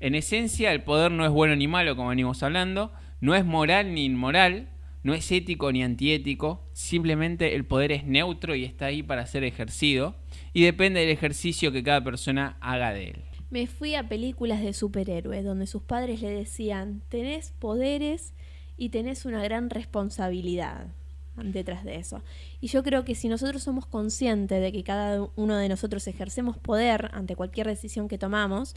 En 0.01 0.13
esencia, 0.13 0.73
el 0.73 0.83
poder 0.83 1.09
no 1.09 1.25
es 1.25 1.31
bueno 1.31 1.55
ni 1.55 1.69
malo, 1.69 1.95
como 1.95 2.09
venimos 2.09 2.43
hablando, 2.43 2.91
no 3.21 3.33
es 3.33 3.45
moral 3.45 3.93
ni 3.93 4.03
inmoral, 4.03 4.67
no 5.03 5.13
es 5.13 5.31
ético 5.31 5.71
ni 5.71 5.83
antiético, 5.83 6.67
simplemente 6.73 7.55
el 7.55 7.65
poder 7.65 7.93
es 7.93 8.03
neutro 8.03 8.55
y 8.55 8.65
está 8.65 8.87
ahí 8.87 9.03
para 9.03 9.25
ser 9.25 9.45
ejercido 9.45 10.15
y 10.51 10.63
depende 10.63 10.99
del 10.99 11.09
ejercicio 11.09 11.71
que 11.71 11.81
cada 11.81 12.03
persona 12.03 12.57
haga 12.59 12.91
de 12.91 13.11
él. 13.11 13.21
Me 13.49 13.65
fui 13.65 13.95
a 13.95 14.09
películas 14.09 14.61
de 14.61 14.73
superhéroes 14.73 15.45
donde 15.45 15.65
sus 15.65 15.83
padres 15.83 16.21
le 16.21 16.31
decían, 16.31 17.03
tenés 17.07 17.51
poderes 17.51 18.33
y 18.75 18.89
tenés 18.89 19.25
una 19.25 19.41
gran 19.43 19.69
responsabilidad 19.69 20.87
detrás 21.35 21.83
de 21.83 21.95
eso. 21.95 22.21
Y 22.61 22.67
yo 22.67 22.83
creo 22.83 23.03
que 23.05 23.15
si 23.15 23.27
nosotros 23.27 23.63
somos 23.63 23.85
conscientes 23.85 24.61
de 24.61 24.71
que 24.71 24.83
cada 24.83 25.27
uno 25.35 25.57
de 25.57 25.69
nosotros 25.69 26.07
ejercemos 26.07 26.57
poder 26.57 27.09
ante 27.13 27.35
cualquier 27.35 27.67
decisión 27.67 28.07
que 28.07 28.17
tomamos, 28.17 28.75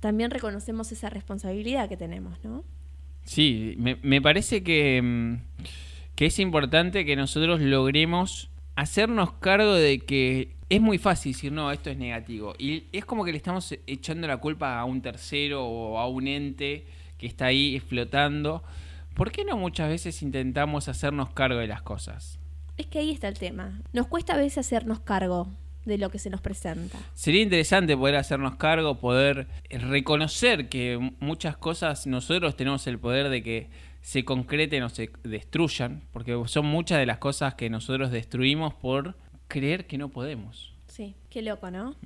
también 0.00 0.30
reconocemos 0.30 0.90
esa 0.92 1.10
responsabilidad 1.10 1.88
que 1.88 1.96
tenemos, 1.96 2.42
¿no? 2.44 2.64
Sí, 3.24 3.74
me, 3.78 3.96
me 4.02 4.22
parece 4.22 4.62
que, 4.62 5.02
mm, 5.02 5.34
que 6.14 6.26
es 6.26 6.38
importante 6.38 7.04
que 7.04 7.14
nosotros 7.14 7.60
logremos 7.60 8.50
hacernos 8.74 9.32
cargo 9.34 9.74
de 9.74 9.98
que 9.98 10.56
es 10.68 10.80
muy 10.80 10.98
fácil 10.98 11.32
decir, 11.32 11.50
no, 11.50 11.72
esto 11.72 11.90
es 11.90 11.96
negativo. 11.96 12.54
Y 12.58 12.84
es 12.92 13.04
como 13.04 13.24
que 13.24 13.32
le 13.32 13.38
estamos 13.38 13.74
echando 13.86 14.28
la 14.28 14.36
culpa 14.36 14.78
a 14.78 14.84
un 14.84 15.00
tercero 15.00 15.66
o 15.66 15.98
a 15.98 16.06
un 16.08 16.28
ente 16.28 16.86
que 17.16 17.26
está 17.26 17.46
ahí 17.46 17.80
flotando. 17.80 18.62
¿Por 19.18 19.32
qué 19.32 19.44
no 19.44 19.56
muchas 19.56 19.88
veces 19.88 20.22
intentamos 20.22 20.86
hacernos 20.86 21.30
cargo 21.30 21.58
de 21.58 21.66
las 21.66 21.82
cosas? 21.82 22.38
Es 22.76 22.86
que 22.86 23.00
ahí 23.00 23.10
está 23.10 23.26
el 23.26 23.36
tema. 23.36 23.80
Nos 23.92 24.06
cuesta 24.06 24.34
a 24.34 24.36
veces 24.36 24.58
hacernos 24.58 25.00
cargo 25.00 25.48
de 25.84 25.98
lo 25.98 26.08
que 26.08 26.20
se 26.20 26.30
nos 26.30 26.40
presenta. 26.40 27.00
Sería 27.14 27.42
interesante 27.42 27.96
poder 27.96 28.14
hacernos 28.14 28.54
cargo, 28.54 29.00
poder 29.00 29.48
reconocer 29.70 30.68
que 30.68 31.14
muchas 31.18 31.56
cosas 31.56 32.06
nosotros 32.06 32.54
tenemos 32.54 32.86
el 32.86 33.00
poder 33.00 33.28
de 33.28 33.42
que 33.42 33.70
se 34.02 34.24
concreten 34.24 34.84
o 34.84 34.88
se 34.88 35.10
destruyan, 35.24 36.04
porque 36.12 36.40
son 36.46 36.66
muchas 36.66 37.00
de 37.00 37.06
las 37.06 37.18
cosas 37.18 37.56
que 37.56 37.68
nosotros 37.70 38.12
destruimos 38.12 38.72
por 38.74 39.16
creer 39.48 39.88
que 39.88 39.98
no 39.98 40.10
podemos. 40.10 40.74
Sí, 40.86 41.16
qué 41.28 41.42
loco, 41.42 41.72
¿no? 41.72 41.96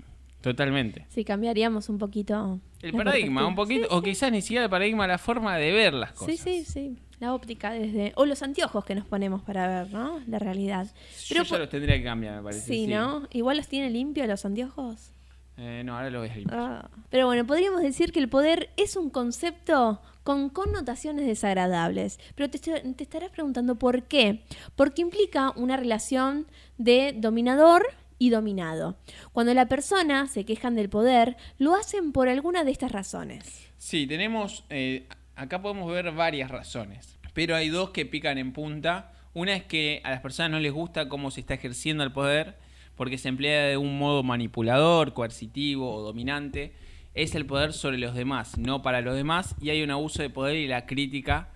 Totalmente. 0.42 1.06
Si 1.08 1.24
cambiaríamos 1.24 1.88
un 1.88 1.98
poquito... 1.98 2.60
El 2.82 2.92
paradigma, 2.92 3.46
un 3.46 3.54
poquito, 3.54 3.86
o 3.90 4.00
Sí, 4.00 4.04
sí. 4.06 4.10
quizás 4.10 4.32
ni 4.32 4.42
siquiera 4.42 4.64
el 4.64 4.70
paradigma, 4.70 5.06
la 5.06 5.16
forma 5.18 5.56
de 5.56 5.70
ver 5.72 5.94
las 5.94 6.10
Sí, 6.10 6.16
cosas. 6.16 6.36
sí, 6.40 6.64
sí. 6.64 6.98
La 7.20 7.32
óptica 7.32 7.70
desde... 7.70 8.12
O 8.16 8.26
los 8.26 8.42
anteojos 8.42 8.84
que 8.84 8.96
nos 8.96 9.06
ponemos 9.06 9.42
para 9.42 9.68
ver, 9.84 9.92
¿no? 9.92 10.20
La 10.26 10.40
realidad. 10.40 10.88
Pero 11.28 11.44
Yo 11.44 11.50
ya 11.50 11.58
los 11.58 11.68
tendría 11.68 11.96
que 11.96 12.02
cambiar, 12.02 12.36
me 12.38 12.42
parece. 12.42 12.66
Sí, 12.66 12.88
¿no? 12.88 13.28
Igual 13.30 13.56
los 13.58 13.68
tiene 13.68 13.88
limpios 13.90 14.26
los 14.26 14.44
anteojos. 14.44 15.12
Eh, 15.58 15.82
no, 15.84 15.94
ahora 15.96 16.10
lo 16.10 16.18
voy 16.20 16.30
a 16.30 16.34
limpiar. 16.34 16.60
Ah. 16.60 16.90
Pero 17.10 17.26
bueno, 17.26 17.46
podríamos 17.46 17.80
decir 17.82 18.10
que 18.10 18.18
el 18.18 18.28
poder 18.28 18.70
es 18.76 18.96
un 18.96 19.10
concepto 19.10 20.00
con 20.24 20.48
connotaciones 20.50 21.24
desagradables. 21.26 22.18
Pero 22.34 22.50
te, 22.50 22.58
te 22.58 23.02
estarás 23.04 23.30
preguntando 23.30 23.76
por 23.76 24.02
qué. 24.04 24.42
Porque 24.74 25.02
implica 25.02 25.52
una 25.54 25.76
relación 25.76 26.46
de 26.78 27.14
dominador 27.16 27.86
y 28.22 28.30
dominado. 28.30 28.96
Cuando 29.32 29.52
la 29.52 29.66
persona 29.66 30.28
se 30.28 30.44
quejan 30.44 30.76
del 30.76 30.88
poder, 30.88 31.36
lo 31.58 31.74
hacen 31.74 32.12
por 32.12 32.28
alguna 32.28 32.62
de 32.62 32.70
estas 32.70 32.92
razones. 32.92 33.68
Sí, 33.78 34.06
tenemos. 34.06 34.64
eh, 34.70 35.08
acá 35.34 35.60
podemos 35.60 35.90
ver 35.90 36.12
varias 36.12 36.48
razones. 36.48 37.18
Pero 37.34 37.56
hay 37.56 37.68
dos 37.68 37.90
que 37.90 38.06
pican 38.06 38.38
en 38.38 38.52
punta. 38.52 39.12
Una 39.34 39.56
es 39.56 39.64
que 39.64 40.00
a 40.04 40.10
las 40.10 40.20
personas 40.20 40.52
no 40.52 40.60
les 40.60 40.72
gusta 40.72 41.08
cómo 41.08 41.32
se 41.32 41.40
está 41.40 41.54
ejerciendo 41.54 42.04
el 42.04 42.12
poder, 42.12 42.58
porque 42.94 43.18
se 43.18 43.28
emplea 43.28 43.64
de 43.64 43.76
un 43.76 43.98
modo 43.98 44.22
manipulador, 44.22 45.14
coercitivo 45.14 45.92
o 45.92 46.02
dominante. 46.02 46.74
Es 47.14 47.34
el 47.34 47.44
poder 47.44 47.72
sobre 47.72 47.98
los 47.98 48.14
demás, 48.14 48.56
no 48.56 48.82
para 48.82 49.00
los 49.00 49.16
demás, 49.16 49.56
y 49.60 49.70
hay 49.70 49.82
un 49.82 49.90
abuso 49.90 50.22
de 50.22 50.30
poder 50.30 50.54
y 50.54 50.68
la 50.68 50.86
crítica 50.86 51.48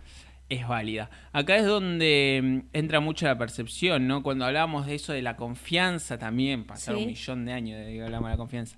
es 0.49 0.67
válida. 0.69 1.11
Acá 1.33 1.57
es 1.57 1.65
donde 1.67 2.41
mm, 2.43 2.59
entra 2.77 3.01
mucho 3.01 3.27
la 3.27 3.37
percepción, 3.37 4.07
¿no? 4.07 4.23
Cuando 4.23 4.45
hablamos 4.45 4.87
de 4.87 4.95
eso 4.95 5.13
de 5.13 5.23
la 5.23 5.37
confianza 5.37 6.19
también, 6.19 6.65
pasaron 6.65 7.01
Sí. 7.01 7.05
un 7.07 7.11
millón 7.11 7.45
de 7.47 7.53
años 7.53 7.79
desde 7.79 7.93
que 7.95 8.03
hablamos 8.03 8.29
de 8.29 8.33
la 8.35 8.39
confianza, 8.39 8.77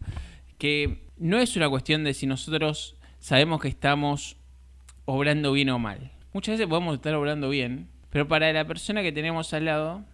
que 0.56 1.04
no 1.18 1.38
es 1.38 1.56
una 1.56 1.68
cuestión 1.68 2.04
de 2.04 2.14
si 2.14 2.26
nosotros 2.26 2.96
sabemos 3.18 3.60
que 3.60 3.68
estamos 3.68 4.36
obrando 5.04 5.52
bien 5.52 5.70
o 5.70 5.78
mal. 5.78 6.10
Muchas 6.32 6.54
veces 6.54 6.66
podemos 6.68 6.94
estar 6.94 7.14
obrando 7.14 7.48
bien, 7.50 7.88
pero 8.10 8.26
para 8.28 8.52
la 8.52 8.64
persona 8.66 9.02
que 9.02 9.12
tenemos 9.12 9.52
al 9.54 9.64
lado, 9.66 10.04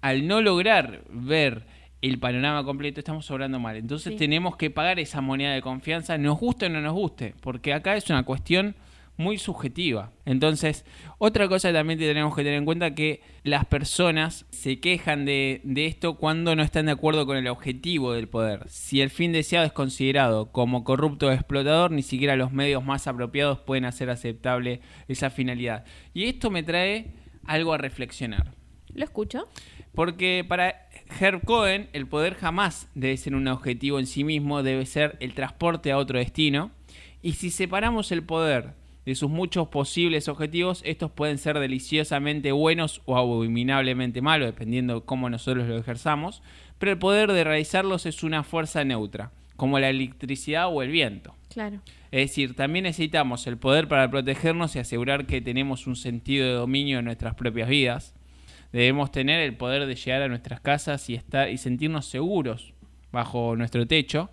al 0.00 0.26
no 0.26 0.40
lograr 0.42 1.02
ver 1.10 1.66
el 2.00 2.18
panorama 2.18 2.64
completo, 2.64 3.00
estamos 3.00 3.28
obrando 3.30 3.58
mal. 3.58 3.76
Entonces 3.76 4.12
Sí. 4.12 4.18
tenemos 4.18 4.56
que 4.56 4.70
pagar 4.70 4.98
esa 5.00 5.20
moneda 5.20 5.52
de 5.52 5.62
confianza, 5.62 6.16
nos 6.18 6.38
guste 6.38 6.66
o 6.66 6.68
no 6.68 6.80
nos 6.80 6.92
guste, 6.94 7.34
porque 7.40 7.72
acá 7.74 7.96
es 7.96 8.08
una 8.10 8.22
cuestión 8.24 8.76
muy 9.18 9.36
subjetiva. 9.36 10.12
Entonces, 10.24 10.86
otra 11.18 11.48
cosa 11.48 11.72
también 11.72 11.98
que 11.98 12.06
tenemos 12.06 12.34
que 12.34 12.42
tener 12.42 12.58
en 12.58 12.64
cuenta 12.64 12.94
que 12.94 13.20
las 13.42 13.66
personas 13.66 14.46
se 14.50 14.80
quejan 14.80 15.24
de, 15.24 15.60
de 15.64 15.86
esto 15.86 16.14
cuando 16.14 16.56
no 16.56 16.62
están 16.62 16.86
de 16.86 16.92
acuerdo 16.92 17.26
con 17.26 17.36
el 17.36 17.48
objetivo 17.48 18.12
del 18.12 18.28
poder. 18.28 18.64
Si 18.68 19.00
el 19.00 19.10
fin 19.10 19.32
deseado 19.32 19.66
es 19.66 19.72
considerado 19.72 20.52
como 20.52 20.84
corrupto 20.84 21.26
o 21.26 21.32
explotador, 21.32 21.90
ni 21.90 22.02
siquiera 22.02 22.36
los 22.36 22.52
medios 22.52 22.84
más 22.84 23.08
apropiados 23.08 23.58
pueden 23.58 23.84
hacer 23.84 24.08
aceptable 24.08 24.80
esa 25.08 25.30
finalidad. 25.30 25.84
Y 26.14 26.24
esto 26.24 26.50
me 26.50 26.62
trae 26.62 27.12
algo 27.44 27.74
a 27.74 27.78
reflexionar. 27.78 28.54
¿Lo 28.94 29.04
escucho? 29.04 29.48
Porque 29.94 30.44
para 30.48 30.88
Herb 31.18 31.44
Cohen, 31.44 31.88
el 31.92 32.06
poder 32.06 32.34
jamás 32.34 32.88
debe 32.94 33.16
ser 33.16 33.34
un 33.34 33.48
objetivo 33.48 33.98
en 33.98 34.06
sí 34.06 34.22
mismo, 34.22 34.62
debe 34.62 34.86
ser 34.86 35.16
el 35.18 35.34
transporte 35.34 35.90
a 35.90 35.98
otro 35.98 36.20
destino. 36.20 36.70
Y 37.20 37.32
si 37.32 37.50
separamos 37.50 38.12
el 38.12 38.22
poder 38.22 38.74
de 39.08 39.14
sus 39.14 39.30
muchos 39.30 39.68
posibles 39.68 40.28
objetivos, 40.28 40.82
estos 40.84 41.10
pueden 41.10 41.38
ser 41.38 41.58
deliciosamente 41.58 42.52
buenos 42.52 43.00
o 43.06 43.16
abominablemente 43.16 44.20
malos, 44.20 44.48
dependiendo 44.48 44.96
de 44.96 45.06
cómo 45.06 45.30
nosotros 45.30 45.66
lo 45.66 45.78
ejerzamos. 45.78 46.42
Pero 46.78 46.92
el 46.92 46.98
poder 46.98 47.32
de 47.32 47.42
realizarlos 47.42 48.04
es 48.04 48.22
una 48.22 48.42
fuerza 48.42 48.84
neutra, 48.84 49.30
como 49.56 49.78
la 49.78 49.88
electricidad 49.88 50.68
o 50.68 50.82
el 50.82 50.90
viento. 50.90 51.34
Claro. 51.48 51.80
Es 52.10 52.28
decir, 52.28 52.54
también 52.54 52.82
necesitamos 52.82 53.46
el 53.46 53.56
poder 53.56 53.88
para 53.88 54.10
protegernos 54.10 54.76
y 54.76 54.78
asegurar 54.78 55.24
que 55.24 55.40
tenemos 55.40 55.86
un 55.86 55.96
sentido 55.96 56.46
de 56.46 56.52
dominio 56.52 56.98
en 56.98 57.06
nuestras 57.06 57.34
propias 57.34 57.70
vidas. 57.70 58.14
Debemos 58.72 59.10
tener 59.10 59.40
el 59.40 59.56
poder 59.56 59.86
de 59.86 59.94
llegar 59.94 60.20
a 60.20 60.28
nuestras 60.28 60.60
casas 60.60 61.08
y 61.08 61.14
estar 61.14 61.48
y 61.48 61.56
sentirnos 61.56 62.04
seguros 62.04 62.74
bajo 63.10 63.56
nuestro 63.56 63.86
techo. 63.86 64.28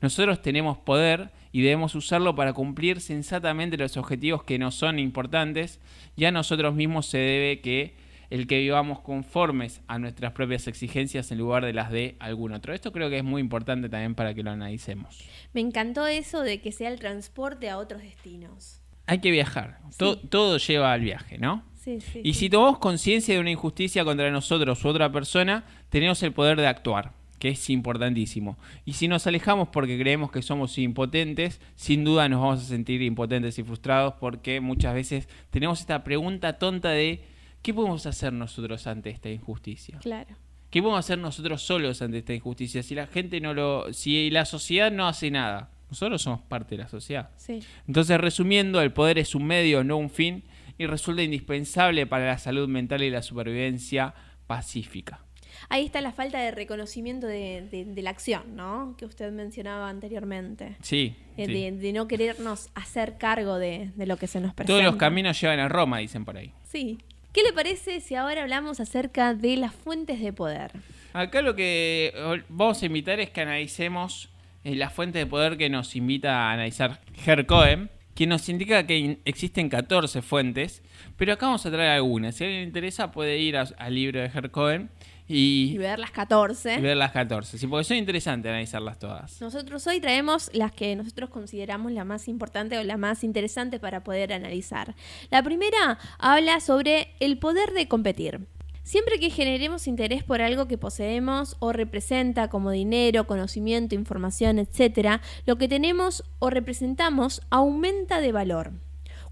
Nosotros 0.00 0.42
tenemos 0.42 0.78
poder 0.78 1.30
y 1.56 1.62
debemos 1.62 1.94
usarlo 1.94 2.34
para 2.34 2.52
cumplir 2.52 3.00
sensatamente 3.00 3.78
los 3.78 3.96
objetivos 3.96 4.42
que 4.44 4.58
nos 4.58 4.74
son 4.74 4.98
importantes. 4.98 5.80
Y 6.14 6.26
a 6.26 6.30
nosotros 6.30 6.74
mismos 6.74 7.06
se 7.06 7.16
debe 7.16 7.60
que 7.62 7.94
el 8.28 8.46
que 8.46 8.58
vivamos 8.58 9.00
conformes 9.00 9.80
a 9.86 9.98
nuestras 9.98 10.32
propias 10.32 10.66
exigencias 10.66 11.32
en 11.32 11.38
lugar 11.38 11.64
de 11.64 11.72
las 11.72 11.90
de 11.90 12.16
algún 12.18 12.52
otro. 12.52 12.74
Esto 12.74 12.92
creo 12.92 13.08
que 13.08 13.16
es 13.16 13.24
muy 13.24 13.40
importante 13.40 13.88
también 13.88 14.14
para 14.14 14.34
que 14.34 14.42
lo 14.42 14.50
analicemos. 14.50 15.18
Me 15.54 15.62
encantó 15.62 16.06
eso 16.06 16.42
de 16.42 16.60
que 16.60 16.72
sea 16.72 16.90
el 16.90 16.98
transporte 16.98 17.70
a 17.70 17.78
otros 17.78 18.02
destinos. 18.02 18.82
Hay 19.06 19.20
que 19.20 19.30
viajar. 19.30 19.78
Sí. 19.92 19.96
To- 19.98 20.18
todo 20.18 20.58
lleva 20.58 20.92
al 20.92 21.00
viaje, 21.00 21.38
¿no? 21.38 21.64
Sí, 21.76 22.00
sí. 22.02 22.20
Y 22.22 22.34
si 22.34 22.50
tomamos 22.50 22.80
conciencia 22.80 23.32
de 23.32 23.40
una 23.40 23.50
injusticia 23.52 24.04
contra 24.04 24.30
nosotros 24.30 24.84
u 24.84 24.88
otra 24.88 25.10
persona, 25.10 25.64
tenemos 25.88 26.22
el 26.22 26.32
poder 26.32 26.58
de 26.60 26.66
actuar, 26.66 27.12
que 27.38 27.50
es 27.50 27.70
importantísimo. 27.70 28.58
Y 28.84 28.94
si 28.94 29.08
nos 29.08 29.26
alejamos 29.26 29.68
porque 29.68 29.98
creemos 29.98 30.30
que 30.30 30.42
somos 30.42 30.78
impotentes, 30.78 31.60
sin 31.74 32.04
duda 32.04 32.28
nos 32.28 32.40
vamos 32.40 32.60
a 32.60 32.66
sentir 32.66 33.02
impotentes 33.02 33.58
y 33.58 33.62
frustrados 33.62 34.14
porque 34.20 34.60
muchas 34.60 34.94
veces 34.94 35.28
tenemos 35.50 35.80
esta 35.80 36.04
pregunta 36.04 36.58
tonta 36.58 36.90
de 36.90 37.24
¿qué 37.62 37.74
podemos 37.74 38.06
hacer 38.06 38.32
nosotros 38.32 38.86
ante 38.86 39.10
esta 39.10 39.30
injusticia? 39.30 39.98
Claro. 39.98 40.36
¿Qué 40.70 40.82
podemos 40.82 41.00
hacer 41.00 41.18
nosotros 41.18 41.62
solos 41.62 42.02
ante 42.02 42.18
esta 42.18 42.34
injusticia? 42.34 42.82
Si 42.82 42.94
la 42.94 43.06
gente 43.06 43.40
no 43.40 43.54
lo, 43.54 43.92
si 43.92 44.30
la 44.30 44.44
sociedad 44.44 44.90
no 44.90 45.06
hace 45.06 45.30
nada, 45.30 45.70
nosotros 45.90 46.22
somos 46.22 46.42
parte 46.42 46.76
de 46.76 46.82
la 46.82 46.88
sociedad. 46.88 47.30
Sí. 47.36 47.60
Entonces, 47.86 48.20
resumiendo, 48.20 48.80
el 48.80 48.92
poder 48.92 49.18
es 49.18 49.34
un 49.34 49.46
medio, 49.46 49.84
no 49.84 49.96
un 49.96 50.10
fin, 50.10 50.44
y 50.78 50.86
resulta 50.86 51.22
indispensable 51.22 52.06
para 52.06 52.26
la 52.26 52.38
salud 52.38 52.68
mental 52.68 53.02
y 53.02 53.10
la 53.10 53.22
supervivencia 53.22 54.14
pacífica. 54.46 55.20
Ahí 55.68 55.84
está 55.86 56.00
la 56.00 56.12
falta 56.12 56.38
de 56.40 56.50
reconocimiento 56.50 57.26
de, 57.26 57.66
de- 57.70 57.84
de 57.84 58.02
la 58.02 58.10
acción, 58.10 58.56
¿no? 58.56 58.94
Que 58.98 59.04
usted 59.04 59.32
mencionaba 59.32 59.88
anteriormente. 59.88 60.76
Sí. 60.82 61.14
Eh, 61.36 61.46
sí. 61.46 61.70
De, 61.70 61.92
no 61.92 62.08
querernos 62.08 62.68
hacer 62.74 63.18
cargo 63.18 63.58
de, 63.58 63.90
lo 63.96 64.16
que 64.16 64.26
se 64.26 64.40
nos 64.40 64.54
presenta. 64.54 64.72
Todos 64.72 64.84
los 64.84 64.96
caminos 64.96 65.40
llevan 65.40 65.58
a 65.60 65.68
Roma, 65.68 65.98
dicen 65.98 66.24
por 66.24 66.36
ahí. 66.36 66.52
Sí. 66.64 66.98
¿Qué 67.32 67.42
le 67.42 67.52
parece 67.52 68.00
si 68.00 68.14
ahora 68.14 68.42
hablamos 68.42 68.80
acerca 68.80 69.34
de 69.34 69.56
las 69.56 69.74
fuentes 69.74 70.20
de 70.20 70.32
poder? 70.32 70.70
Acá 71.12 71.42
lo 71.42 71.54
que 71.54 72.12
vamos 72.48 72.82
a 72.82 72.86
invitar 72.86 73.20
es 73.20 73.28
que 73.30 73.42
analicemos 73.42 74.30
eh, 74.64 74.74
la 74.74 74.88
fuente 74.90 75.18
de 75.18 75.26
poder 75.26 75.56
que 75.58 75.68
nos 75.68 75.96
invita 75.96 76.48
a 76.48 76.52
analizar 76.52 77.00
Herr 77.26 77.44
Cohen, 77.46 77.90
quien 78.14 78.30
nos 78.30 78.48
indica 78.48 78.86
que 78.86 79.18
existen 79.26 79.68
14 79.68 80.22
fuentes, 80.22 80.82
pero 81.18 81.34
acá 81.34 81.46
vamos 81.46 81.66
a 81.66 81.70
traer 81.70 81.90
algunas. 81.90 82.34
Si 82.34 82.44
a 82.44 82.46
alguien 82.46 82.62
le 82.62 82.66
interesa 82.68 83.12
puede 83.12 83.38
ir 83.38 83.58
a- 83.58 83.68
al 83.76 83.94
libro 83.94 84.20
de 84.20 84.26
Herr 84.26 84.50
Cohen 84.50 84.88
Y 85.28 85.72
y, 85.74 85.78
ver 85.78 85.98
las 85.98 86.10
14. 86.10 86.74
y 86.74 86.80
ver 86.80 86.96
las 86.96 87.12
14. 87.12 87.58
Sí, 87.58 87.66
porque 87.66 87.84
son 87.84 87.96
interesantes 87.96 88.50
analizarlas 88.50 88.98
todas. 88.98 89.40
Nosotros 89.40 89.86
hoy 89.86 90.00
traemos 90.00 90.50
las 90.52 90.72
que 90.72 90.94
nosotros 90.96 91.30
consideramos 91.30 91.92
la 91.92 92.04
más 92.04 92.28
importante 92.28 92.78
o 92.78 92.84
la 92.84 92.96
más 92.96 93.24
interesante 93.24 93.78
para 93.80 94.04
poder 94.04 94.32
analizar. 94.32 94.94
La 95.30 95.42
primera 95.42 95.98
habla 96.18 96.60
sobre 96.60 97.14
el 97.20 97.38
poder 97.38 97.72
de 97.72 97.88
competir. 97.88 98.46
Siempre 98.82 99.18
que 99.18 99.30
generemos 99.30 99.88
interés 99.88 100.22
por 100.22 100.40
algo 100.40 100.68
que 100.68 100.78
poseemos 100.78 101.56
o 101.58 101.72
representa 101.72 102.48
como 102.48 102.70
dinero, 102.70 103.26
conocimiento, 103.26 103.96
información, 103.96 104.60
etc., 104.60 105.20
lo 105.44 105.56
que 105.56 105.66
tenemos 105.66 106.22
o 106.38 106.50
representamos 106.50 107.42
aumenta 107.50 108.20
de 108.20 108.30
valor. 108.30 108.85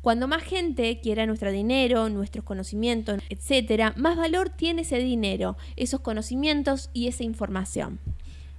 Cuando 0.04 0.28
más 0.28 0.42
gente 0.42 1.00
quiera 1.00 1.24
nuestro 1.24 1.50
dinero, 1.50 2.10
nuestros 2.10 2.44
conocimientos, 2.44 3.22
etc., 3.30 3.96
más 3.96 4.18
valor 4.18 4.50
tiene 4.50 4.82
ese 4.82 4.98
dinero, 4.98 5.56
esos 5.76 6.00
conocimientos 6.00 6.90
y 6.92 7.08
esa 7.08 7.24
información. 7.24 7.98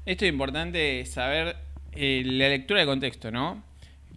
Esto 0.08 0.26
es 0.26 0.32
importante 0.32 1.06
saber 1.06 1.56
eh, 1.92 2.24
la 2.26 2.50
lectura 2.50 2.80
de 2.80 2.88
contexto, 2.88 3.30
¿no? 3.30 3.62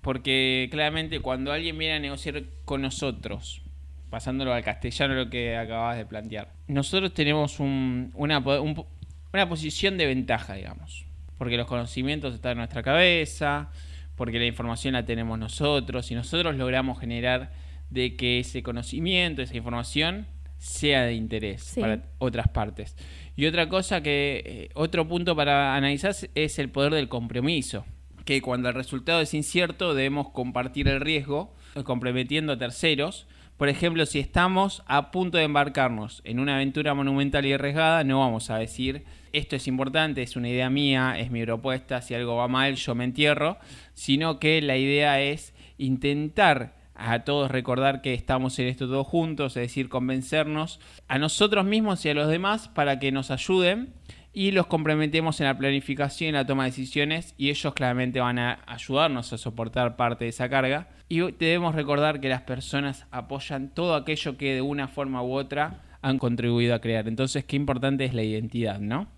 Porque 0.01 0.69
claramente 0.71 1.21
cuando 1.21 1.53
alguien 1.53 1.77
viene 1.77 1.97
a 1.97 2.01
negociar 2.01 2.45
con 2.65 2.81
nosotros, 2.81 3.61
pasándolo 4.09 4.55
al 4.55 4.65
castellano 4.65 5.13
lo 5.13 5.29
que 5.29 5.55
acabas 5.55 5.99
de 5.99 6.07
plantear. 6.07 6.51
Nosotros 6.67 7.13
tenemos 7.13 7.61
una, 7.61 8.39
una 8.39 9.49
posición 9.51 9.99
de 9.99 10.07
ventaja, 10.07 10.55
digamos, 10.55 11.05
porque 11.37 11.59
los 11.59 11.67
conocimientos 11.67 12.35
están 12.35 12.53
en 12.53 12.59
nuestra 12.59 12.83
cabeza, 12.83 13.69
porque 14.19 14.39
la 14.39 14.47
información 14.47 14.93
la 14.93 15.07
tenemos 15.07 15.39
nosotros 15.39 16.11
y 16.11 16.15
nosotros 16.15 16.57
logramos 16.57 16.99
generar 16.99 17.53
de 17.89 18.17
que 18.17 18.41
ese 18.41 18.63
conocimiento, 18.63 19.41
esa 19.41 19.57
información 19.57 20.27
sea 20.59 21.05
de 21.05 21.15
interés 21.15 21.77
para 21.81 22.03
otras 22.19 22.49
partes. 22.49 22.97
Y 23.37 23.47
otra 23.47 23.69
cosa 23.69 24.03
que, 24.03 24.43
eh, 24.45 24.69
otro 24.75 25.07
punto 25.07 25.37
para 25.37 25.77
analizar 25.77 26.15
es 26.35 26.59
el 26.59 26.69
poder 26.69 26.93
del 26.93 27.09
compromiso, 27.09 27.87
que 28.25 28.43
cuando 28.43 28.69
el 28.69 28.75
resultado 28.75 29.21
es 29.21 29.33
incierto 29.33 29.95
debemos 29.95 30.31
compartir 30.31 30.89
el 30.89 31.01
riesgo, 31.01 31.55
eh, 31.77 31.85
comprometiendo 31.85 32.53
a 32.53 32.59
terceros. 32.59 33.29
Por 33.57 33.69
ejemplo, 33.69 34.05
si 34.05 34.19
estamos 34.19 34.83
a 34.87 35.13
punto 35.13 35.39
de 35.39 35.45
embarcarnos 35.45 36.23
en 36.25 36.41
una 36.41 36.57
aventura 36.57 36.93
monumental 36.95 37.47
y 37.47 37.53
arriesgada, 37.53 38.03
no 38.03 38.19
vamos 38.19 38.51
a 38.51 38.59
decir 38.59 39.05
esto 39.33 39.57
es 39.57 39.67
importante, 39.67 40.23
es 40.23 40.37
una 40.37 40.49
idea 40.49 40.71
mía, 40.71 41.19
es 41.19 41.31
mi 41.31 41.45
propuesta, 41.45 42.01
si 42.03 42.15
algo 42.15 42.37
va 42.37 42.49
mal 42.49 42.75
yo 42.77 42.95
me 42.95 43.05
entierro, 43.05 43.59
sino 43.95 44.39
que 44.39 44.61
la 44.63 44.77
idea 44.77 45.21
es 45.21 45.55
intentar 45.79 46.77
a 46.95 47.21
todos 47.21 47.51
recordar 47.51 48.03
que 48.03 48.13
estamos 48.13 48.59
en 48.59 48.67
esto 48.67 48.89
todos 48.89 49.07
juntos, 49.07 49.57
es 49.57 49.63
decir, 49.63 49.89
convencernos 49.89 50.81
a 51.07 51.19
nosotros 51.19 51.65
mismos 51.65 52.05
y 52.05 52.11
a 52.11 52.15
los 52.15 52.29
demás 52.29 52.69
para 52.69 52.99
que 52.99 53.13
nos 53.13 53.31
ayuden 53.31 53.95
y 54.33 54.51
los 54.51 54.67
comprometemos 54.67 55.41
en 55.41 55.47
la 55.47 55.57
planificación 55.57 56.31
y 56.31 56.33
la 56.33 56.47
toma 56.47 56.65
de 56.65 56.71
decisiones 56.71 57.35
y 57.39 57.51
ellos 57.51 57.73
claramente 57.75 58.21
van 58.21 58.39
a 58.39 58.61
ayudarnos 58.67 59.33
a 59.33 59.39
soportar 59.39 59.97
parte 59.97 60.25
de 60.25 60.31
esa 60.31 60.49
carga. 60.49 60.89
Y 61.09 61.21
debemos 61.33 61.75
recordar 61.75 62.21
que 62.21 62.29
las 62.29 62.43
personas 62.43 63.07
apoyan 63.11 63.75
todo 63.75 63.95
aquello 63.95 64.37
que 64.37 64.55
de 64.55 64.61
una 64.61 64.89
forma 64.89 65.23
u 65.23 65.33
otra 65.33 65.83
han 66.03 66.19
contribuido 66.19 66.75
a 66.75 66.81
crear. 66.81 67.09
Entonces, 67.09 67.45
qué 67.45 67.57
importante 67.57 68.05
es 68.05 68.15
la 68.15 68.23
identidad, 68.23 68.79
¿no? 68.79 69.09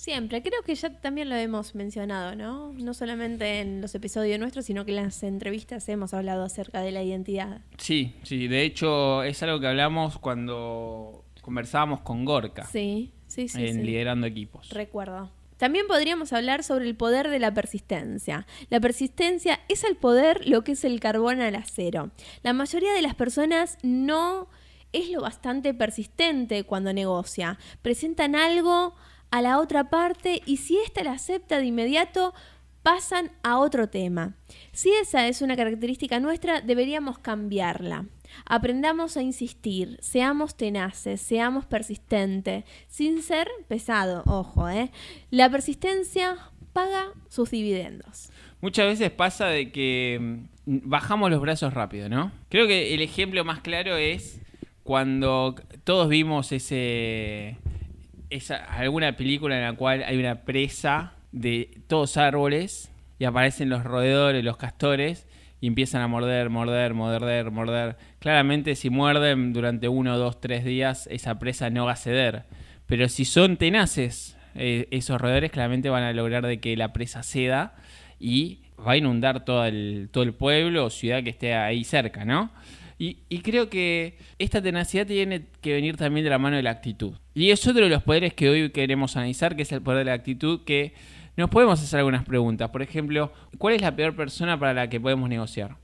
Siempre, 0.00 0.42
creo 0.42 0.62
que 0.62 0.74
ya 0.74 0.98
también 0.98 1.28
lo 1.28 1.34
hemos 1.34 1.74
mencionado, 1.74 2.34
¿no? 2.34 2.72
No 2.72 2.94
solamente 2.94 3.60
en 3.60 3.82
los 3.82 3.94
episodios 3.94 4.40
nuestros, 4.40 4.64
sino 4.64 4.86
que 4.86 4.92
en 4.92 5.04
las 5.04 5.22
entrevistas 5.22 5.86
hemos 5.90 6.14
hablado 6.14 6.42
acerca 6.42 6.80
de 6.80 6.90
la 6.90 7.02
identidad. 7.02 7.60
Sí, 7.76 8.16
sí, 8.22 8.48
de 8.48 8.62
hecho 8.62 9.22
es 9.22 9.42
algo 9.42 9.60
que 9.60 9.66
hablamos 9.66 10.16
cuando 10.16 11.26
conversábamos 11.42 12.00
con 12.00 12.24
Gorka. 12.24 12.64
Sí, 12.64 13.12
sí, 13.26 13.48
sí. 13.48 13.66
En 13.66 13.84
liderando 13.84 14.26
equipos. 14.26 14.70
Recuerdo. 14.70 15.30
También 15.58 15.86
podríamos 15.86 16.32
hablar 16.32 16.64
sobre 16.64 16.86
el 16.86 16.96
poder 16.96 17.28
de 17.28 17.38
la 17.38 17.52
persistencia. 17.52 18.46
La 18.70 18.80
persistencia 18.80 19.60
es 19.68 19.84
al 19.84 19.96
poder 19.96 20.48
lo 20.48 20.64
que 20.64 20.72
es 20.72 20.84
el 20.84 20.98
carbón 20.98 21.42
al 21.42 21.56
acero. 21.56 22.10
La 22.42 22.54
mayoría 22.54 22.94
de 22.94 23.02
las 23.02 23.14
personas 23.14 23.76
no 23.82 24.48
es 24.94 25.10
lo 25.10 25.20
bastante 25.20 25.74
persistente 25.74 26.64
cuando 26.64 26.94
negocia. 26.94 27.58
Presentan 27.82 28.34
algo 28.34 28.94
a 29.30 29.42
la 29.42 29.58
otra 29.58 29.90
parte 29.90 30.42
y 30.46 30.58
si 30.58 30.78
ésta 30.78 31.04
la 31.04 31.12
acepta 31.12 31.58
de 31.58 31.66
inmediato, 31.66 32.34
pasan 32.82 33.30
a 33.42 33.58
otro 33.58 33.88
tema. 33.88 34.34
Si 34.72 34.90
esa 34.90 35.26
es 35.28 35.42
una 35.42 35.56
característica 35.56 36.20
nuestra, 36.20 36.60
deberíamos 36.60 37.18
cambiarla. 37.18 38.06
Aprendamos 38.46 39.16
a 39.16 39.22
insistir, 39.22 39.98
seamos 40.00 40.56
tenaces, 40.56 41.20
seamos 41.20 41.66
persistentes, 41.66 42.64
sin 42.88 43.22
ser 43.22 43.48
pesado, 43.68 44.22
ojo, 44.26 44.68
¿eh? 44.68 44.90
La 45.30 45.50
persistencia 45.50 46.36
paga 46.72 47.08
sus 47.28 47.50
dividendos. 47.50 48.30
Muchas 48.60 48.86
veces 48.86 49.10
pasa 49.10 49.46
de 49.46 49.72
que 49.72 50.18
mm, 50.66 50.80
bajamos 50.84 51.30
los 51.30 51.40
brazos 51.40 51.74
rápido, 51.74 52.08
¿no? 52.08 52.32
Creo 52.48 52.66
que 52.66 52.94
el 52.94 53.02
ejemplo 53.02 53.44
más 53.44 53.60
claro 53.60 53.96
es 53.96 54.40
cuando 54.84 55.56
todos 55.84 56.08
vimos 56.08 56.52
ese 56.52 57.56
es 58.30 58.50
alguna 58.50 59.16
película 59.16 59.56
en 59.56 59.62
la 59.62 59.72
cual 59.74 60.02
hay 60.04 60.16
una 60.16 60.42
presa 60.42 61.14
de 61.32 61.82
todos 61.86 62.16
árboles 62.16 62.90
y 63.18 63.24
aparecen 63.24 63.68
los 63.68 63.84
roedores, 63.84 64.44
los 64.44 64.56
castores 64.56 65.26
y 65.60 65.66
empiezan 65.66 66.00
a 66.00 66.08
morder, 66.08 66.48
morder, 66.48 66.94
morder, 66.94 67.50
morder. 67.50 67.96
Claramente 68.18 68.76
si 68.76 68.88
muerden 68.88 69.52
durante 69.52 69.88
uno, 69.88 70.16
dos, 70.16 70.40
tres 70.40 70.64
días 70.64 71.06
esa 71.10 71.38
presa 71.38 71.68
no 71.70 71.84
va 71.86 71.92
a 71.92 71.96
ceder. 71.96 72.44
Pero 72.86 73.08
si 73.08 73.24
son 73.24 73.56
tenaces 73.56 74.36
eh, 74.54 74.88
esos 74.90 75.20
roedores 75.20 75.50
claramente 75.50 75.90
van 75.90 76.02
a 76.02 76.12
lograr 76.12 76.46
de 76.46 76.60
que 76.60 76.76
la 76.76 76.92
presa 76.92 77.22
ceda 77.22 77.74
y 78.18 78.60
va 78.84 78.92
a 78.92 78.96
inundar 78.96 79.44
todo 79.44 79.64
el, 79.64 80.08
todo 80.10 80.24
el 80.24 80.32
pueblo 80.34 80.86
o 80.86 80.90
ciudad 80.90 81.22
que 81.22 81.30
esté 81.30 81.54
ahí 81.54 81.84
cerca, 81.84 82.24
¿no? 82.24 82.50
Y, 83.02 83.38
creo 83.38 83.70
que 83.70 84.18
esta 84.38 84.60
tenacidad 84.60 85.06
tiene 85.06 85.46
que 85.62 85.72
venir 85.72 85.96
también 85.96 86.22
de 86.22 86.28
la 86.28 86.36
mano 86.36 86.56
de 86.56 86.62
la 86.62 86.68
actitud. 86.68 87.14
Y 87.34 87.48
es 87.48 87.66
otro 87.66 87.84
de 87.84 87.88
los 87.88 88.02
poderes 88.02 88.34
que 88.34 88.50
hoy 88.50 88.68
queremos 88.72 89.16
analizar, 89.16 89.56
que 89.56 89.62
es 89.62 89.72
el 89.72 89.80
poder 89.80 90.00
de 90.00 90.04
la 90.04 90.12
actitud, 90.12 90.64
que 90.66 90.92
nos 91.34 91.48
podemos 91.48 91.82
hacer 91.82 92.00
algunas 92.00 92.26
preguntas. 92.26 92.68
Por 92.68 92.82
ejemplo, 92.82 93.32
¿cuál 93.56 93.72
es 93.72 93.80
la 93.80 93.96
peor 93.96 94.14
persona 94.14 94.60
para 94.60 94.74
la 94.74 94.90
que 94.90 95.00
podemos 95.00 95.30
negociar? 95.30 95.76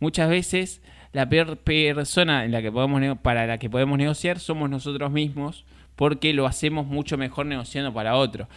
Muchas 0.00 0.30
veces 0.30 0.80
la 1.12 1.28
peor 1.28 1.58
persona 1.58 2.46
en 2.46 2.52
la 2.52 2.62
que 2.62 2.72
podemos 2.72 3.18
para 3.18 3.46
la 3.46 3.58
que 3.58 3.68
podemos 3.68 3.98
negociar 3.98 4.38
somos 4.38 4.70
nosotros 4.70 5.12
mismos 5.12 5.66
porque 5.94 6.32
lo 6.32 6.46
hacemos 6.46 6.86
mucho 6.86 7.18
mejor 7.18 7.44
negociando 7.44 7.92
para 7.92 8.16
otro. 8.16 8.48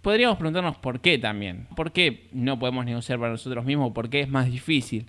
Podríamos 0.00 0.38
preguntarnos 0.38 0.78
por 0.78 1.00
qué 1.00 1.18
también. 1.18 1.66
¿Por 1.76 1.92
qué 1.92 2.30
no 2.32 2.58
podemos 2.58 2.86
negociar 2.86 3.18
para 3.18 3.32
nosotros 3.32 3.66
mismos? 3.66 3.92
¿Por 3.92 4.08
qué 4.08 4.20
es 4.20 4.30
más 4.30 4.50
difícil? 4.50 5.04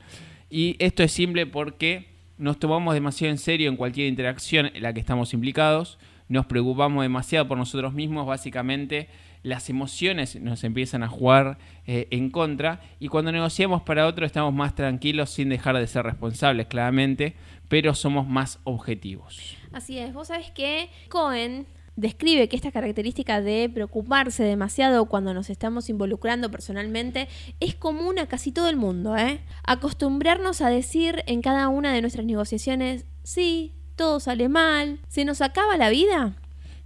Y 0.50 0.76
esto 0.80 1.02
es 1.02 1.14
simple 1.14 1.46
porque 1.46 2.11
nos 2.42 2.58
tomamos 2.58 2.96
demasiado 2.96 3.32
en 3.32 3.38
serio 3.38 3.70
en 3.70 3.78
cualquier 3.78 4.08
interacción 4.08 4.72
en 4.74 4.82
la 4.82 4.94
que 4.94 5.00
estamos 5.00 5.34
implicados, 5.34 6.00
nos 6.28 6.48
preocupamos 6.48 7.04
demasiado 7.04 7.48
por 7.48 7.56
nosotros 7.56 7.94
mismos, 7.94 8.26
básicamente 8.26 9.10
las 9.44 9.70
emociones 9.70 10.36
nos 10.42 10.64
empiezan 10.64 11.04
a 11.04 11.08
jugar 11.08 11.60
eh, 11.86 12.08
en 12.10 12.32
contra 12.32 12.82
y 13.00 13.10
cuando 13.10 13.32
negociamos 13.32 13.84
para 13.84 14.08
otro 14.08 14.26
estamos 14.26 14.54
más 14.54 14.74
tranquilos 14.74 15.30
sin 15.30 15.50
dejar 15.50 15.78
de 15.78 15.86
ser 15.86 16.04
responsables, 16.04 16.66
claramente, 16.66 17.36
pero 17.68 17.94
somos 17.94 18.28
más 18.28 18.60
objetivos. 18.64 19.56
Así 19.72 20.00
es, 20.00 20.12
vos 20.12 20.30
sabés 20.30 20.50
que 20.50 20.90
Cohen 21.10 21.68
describe 22.02 22.50
que 22.50 22.56
esta 22.56 22.72
característica 22.72 23.42
de 23.42 23.70
preocuparse 23.72 24.44
demasiado 24.44 25.06
cuando 25.06 25.36
nos 25.36 25.52
estamos 25.52 25.88
involucrando 25.88 26.50
personalmente 26.50 27.28
es 27.60 27.76
común 27.76 28.18
a 28.18 28.26
casi 28.26 28.52
todo 28.52 28.68
el 28.70 28.76
mundo. 28.76 29.16
¿eh? 29.16 29.40
Acostumbrarnos 29.64 30.62
a 30.62 30.70
decir 30.70 31.24
en 31.28 31.44
cada 31.44 31.70
una 31.70 31.94
de 31.94 32.02
nuestras 32.02 32.26
negociaciones, 32.26 33.06
sí, 33.24 33.74
todo 33.96 34.20
sale 34.20 34.50
mal, 34.50 35.00
se 35.10 35.26
nos 35.26 35.42
acaba 35.42 35.78
la 35.78 35.92
vida. 35.92 36.34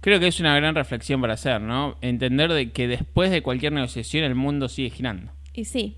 Creo 0.02 0.20
que 0.20 0.28
es 0.28 0.38
una 0.38 0.54
gran 0.54 0.74
reflexión 0.74 1.22
para 1.22 1.32
hacer, 1.32 1.62
¿no? 1.62 1.96
Entender 2.02 2.52
de 2.52 2.70
que 2.70 2.86
después 2.86 3.30
de 3.30 3.42
cualquier 3.42 3.72
negociación 3.72 4.22
el 4.22 4.34
mundo 4.34 4.68
sigue 4.68 4.90
girando. 4.90 5.32
Y 5.54 5.64
sí. 5.64 5.96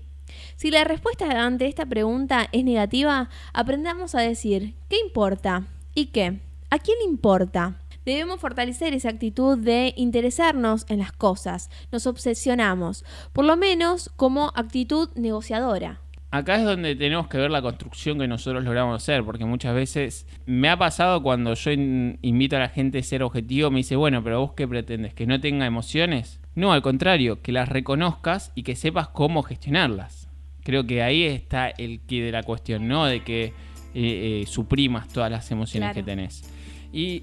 Si 0.55 0.71
la 0.71 0.85
respuesta 0.85 1.45
ante 1.45 1.67
esta 1.67 1.85
pregunta 1.85 2.47
es 2.53 2.63
negativa, 2.63 3.29
aprendamos 3.51 4.15
a 4.15 4.21
decir, 4.21 4.75
¿qué 4.89 4.97
importa? 5.05 5.67
¿Y 5.93 6.07
qué? 6.07 6.39
¿A 6.69 6.79
quién 6.79 6.99
le 6.99 7.05
importa? 7.05 7.79
Debemos 8.09 8.39
fortalecer 8.39 8.95
esa 8.95 9.09
actitud 9.09 9.55
de 9.55 9.93
interesarnos 9.95 10.87
en 10.89 10.97
las 10.97 11.11
cosas. 11.11 11.69
Nos 11.91 12.07
obsesionamos, 12.07 13.05
por 13.33 13.45
lo 13.45 13.55
menos 13.55 14.09
como 14.15 14.51
actitud 14.55 15.09
negociadora. 15.13 16.01
Acá 16.31 16.55
es 16.55 16.63
donde 16.63 16.95
tenemos 16.95 17.27
que 17.27 17.37
ver 17.37 17.51
la 17.51 17.61
construcción 17.61 18.17
que 18.17 18.27
nosotros 18.27 18.63
logramos 18.63 18.95
hacer, 18.95 19.23
porque 19.23 19.45
muchas 19.45 19.75
veces 19.75 20.25
me 20.47 20.69
ha 20.69 20.77
pasado 20.79 21.21
cuando 21.21 21.53
yo 21.53 21.69
invito 21.71 22.55
a 22.55 22.59
la 22.61 22.69
gente 22.69 22.97
a 22.97 23.03
ser 23.03 23.21
objetivo, 23.21 23.69
me 23.69 23.77
dice, 23.77 23.95
bueno, 23.95 24.23
pero 24.23 24.39
vos 24.39 24.53
qué 24.53 24.67
pretendes, 24.67 25.13
que 25.13 25.27
no 25.27 25.39
tenga 25.39 25.67
emociones. 25.67 26.39
No, 26.55 26.73
al 26.73 26.81
contrario, 26.81 27.43
que 27.43 27.51
las 27.51 27.69
reconozcas 27.69 28.51
y 28.55 28.63
que 28.63 28.75
sepas 28.75 29.09
cómo 29.09 29.43
gestionarlas. 29.43 30.29
Creo 30.63 30.87
que 30.87 31.03
ahí 31.03 31.25
está 31.25 31.69
el 31.69 31.99
quid 31.99 32.23
de 32.23 32.31
la 32.31 32.41
cuestión, 32.41 32.87
¿no? 32.87 33.05
De 33.05 33.23
que 33.23 33.43
eh, 33.43 33.53
eh, 33.93 34.43
suprimas 34.47 35.09
todas 35.09 35.29
las 35.29 35.51
emociones 35.51 35.93
que 35.93 36.01
tenés. 36.01 36.51
Y 36.91 37.21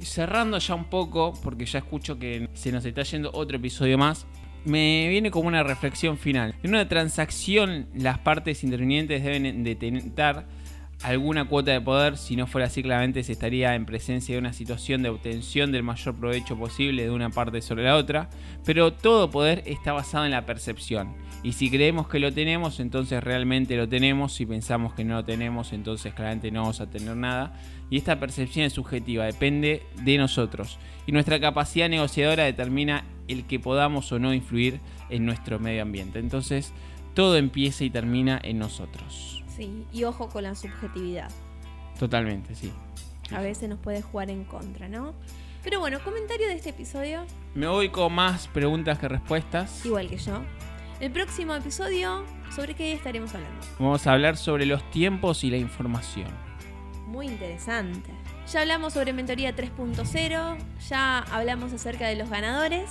cerrando 0.00 0.58
ya 0.58 0.74
un 0.74 0.84
poco, 0.84 1.34
porque 1.42 1.66
ya 1.66 1.78
escucho 1.78 2.18
que 2.18 2.48
se 2.54 2.72
nos 2.72 2.84
está 2.84 3.02
yendo 3.02 3.30
otro 3.32 3.56
episodio 3.56 3.98
más, 3.98 4.26
me 4.64 5.08
viene 5.08 5.30
como 5.30 5.48
una 5.48 5.62
reflexión 5.62 6.16
final. 6.16 6.54
En 6.62 6.70
una 6.70 6.88
transacción, 6.88 7.86
las 7.94 8.18
partes 8.18 8.64
intervinientes 8.64 9.22
deben 9.22 9.62
detentar 9.62 10.46
alguna 11.04 11.44
cuota 11.44 11.70
de 11.70 11.82
poder, 11.82 12.16
si 12.16 12.34
no 12.34 12.46
fuera 12.46 12.66
así 12.66 12.82
claramente 12.82 13.22
se 13.22 13.32
estaría 13.32 13.74
en 13.74 13.84
presencia 13.84 14.34
de 14.34 14.38
una 14.38 14.54
situación 14.54 15.02
de 15.02 15.10
obtención 15.10 15.70
del 15.70 15.82
mayor 15.82 16.14
provecho 16.14 16.56
posible 16.56 17.02
de 17.02 17.10
una 17.10 17.28
parte 17.28 17.60
sobre 17.60 17.84
la 17.84 17.96
otra, 17.96 18.30
pero 18.64 18.94
todo 18.94 19.30
poder 19.30 19.62
está 19.66 19.92
basado 19.92 20.24
en 20.24 20.30
la 20.30 20.46
percepción. 20.46 21.14
Y 21.42 21.52
si 21.52 21.70
creemos 21.70 22.08
que 22.08 22.18
lo 22.20 22.32
tenemos, 22.32 22.80
entonces 22.80 23.22
realmente 23.22 23.76
lo 23.76 23.86
tenemos, 23.86 24.32
si 24.32 24.46
pensamos 24.46 24.94
que 24.94 25.04
no 25.04 25.16
lo 25.16 25.24
tenemos, 25.26 25.74
entonces 25.74 26.14
claramente 26.14 26.50
no 26.50 26.62
vamos 26.62 26.80
a 26.80 26.88
tener 26.88 27.14
nada. 27.14 27.52
Y 27.90 27.98
esta 27.98 28.18
percepción 28.18 28.64
es 28.64 28.72
subjetiva, 28.72 29.26
depende 29.26 29.82
de 30.02 30.16
nosotros. 30.16 30.78
Y 31.06 31.12
nuestra 31.12 31.38
capacidad 31.38 31.90
negociadora 31.90 32.44
determina 32.44 33.04
el 33.28 33.44
que 33.44 33.60
podamos 33.60 34.10
o 34.10 34.18
no 34.18 34.32
influir 34.32 34.80
en 35.10 35.26
nuestro 35.26 35.58
medio 35.58 35.82
ambiente. 35.82 36.18
Entonces, 36.18 36.72
todo 37.12 37.36
empieza 37.36 37.84
y 37.84 37.90
termina 37.90 38.40
en 38.42 38.58
nosotros. 38.58 39.43
Sí, 39.56 39.84
y 39.92 40.04
ojo 40.04 40.28
con 40.28 40.42
la 40.44 40.54
subjetividad. 40.54 41.30
Totalmente, 41.98 42.54
sí. 42.54 42.72
A 43.32 43.40
veces 43.40 43.68
nos 43.68 43.78
puede 43.78 44.02
jugar 44.02 44.30
en 44.30 44.44
contra, 44.44 44.88
¿no? 44.88 45.14
Pero 45.62 45.80
bueno, 45.80 45.98
comentario 46.04 46.46
de 46.48 46.54
este 46.54 46.70
episodio, 46.70 47.24
Me 47.54 47.66
voy 47.66 47.88
con 47.88 48.12
más 48.12 48.48
preguntas 48.48 48.98
que 48.98 49.08
respuestas. 49.08 49.84
igual 49.86 50.08
que 50.08 50.18
yo. 50.18 50.42
El 51.00 51.10
próximo 51.10 51.54
episodio, 51.54 52.24
¿sobre 52.54 52.74
qué 52.74 52.92
estaremos 52.92 53.34
hablando? 53.34 53.66
Vamos 53.78 54.06
a 54.06 54.12
hablar 54.12 54.36
sobre 54.36 54.66
los 54.66 54.88
tiempos 54.90 55.42
y 55.44 55.50
la 55.50 55.56
información. 55.56 56.28
Muy 57.06 57.26
interesante. 57.26 58.10
Ya 58.52 58.60
hablamos 58.60 58.92
sobre 58.92 59.12
Mentoría 59.12 59.54
3.0, 59.56 60.56
ya 60.88 61.18
hablamos 61.32 61.72
acerca 61.72 62.06
de 62.08 62.16
los 62.16 62.28
ganadores. 62.28 62.90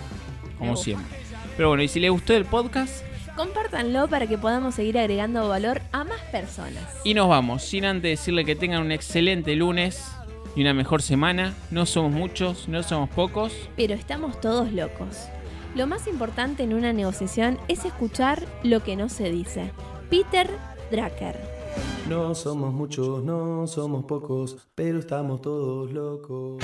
como 0.57 0.75
siempre. 0.75 1.17
Pero 1.55 1.69
bueno, 1.69 1.83
y 1.83 1.87
si 1.87 1.99
le 2.01 2.09
gustó 2.09 2.33
el 2.35 2.43
podcast, 2.45 3.05
Compártanlo 3.39 4.09
para 4.09 4.27
que 4.27 4.37
podamos 4.37 4.75
seguir 4.75 4.99
agregando 4.99 5.47
valor 5.47 5.81
a 5.93 6.03
más 6.03 6.19
personas. 6.29 6.83
y 7.05 7.13
nos 7.13 7.29
vamos, 7.29 7.63
sin 7.63 7.85
antes 7.85 8.19
decirle 8.19 8.43
que 8.43 8.53
tengan 8.53 8.81
un 8.81 8.91
excelente 8.91 9.55
lunes 9.55 10.11
y 10.57 10.61
una 10.61 10.73
mejor 10.73 11.01
semana, 11.01 11.53
no 11.71 11.85
somos 11.85 12.11
muchos, 12.11 12.67
no 12.67 12.83
somos 12.83 13.09
pocos. 13.09 13.53
Pero 13.77 13.93
estamos 13.93 14.41
todos 14.41 14.73
locos. 14.73 15.29
Lo 15.73 15.87
más 15.87 16.05
importante 16.07 16.63
en 16.63 16.73
una 16.73 16.91
negociación 16.91 17.57
es 17.69 17.85
escuchar 17.85 18.43
lo 18.63 18.83
que 18.83 18.97
no 18.97 19.07
se 19.07 19.31
dice. 19.31 19.71
Peter 20.09 20.49
Drucker. 20.91 21.39
No 22.09 22.35
somos 22.35 22.73
muchos, 22.73 23.23
no 23.23 23.67
somos 23.67 24.03
pocos, 24.03 24.57
pero 24.75 24.99
estamos 24.99 25.41
todos 25.41 25.93
locos. 25.93 26.61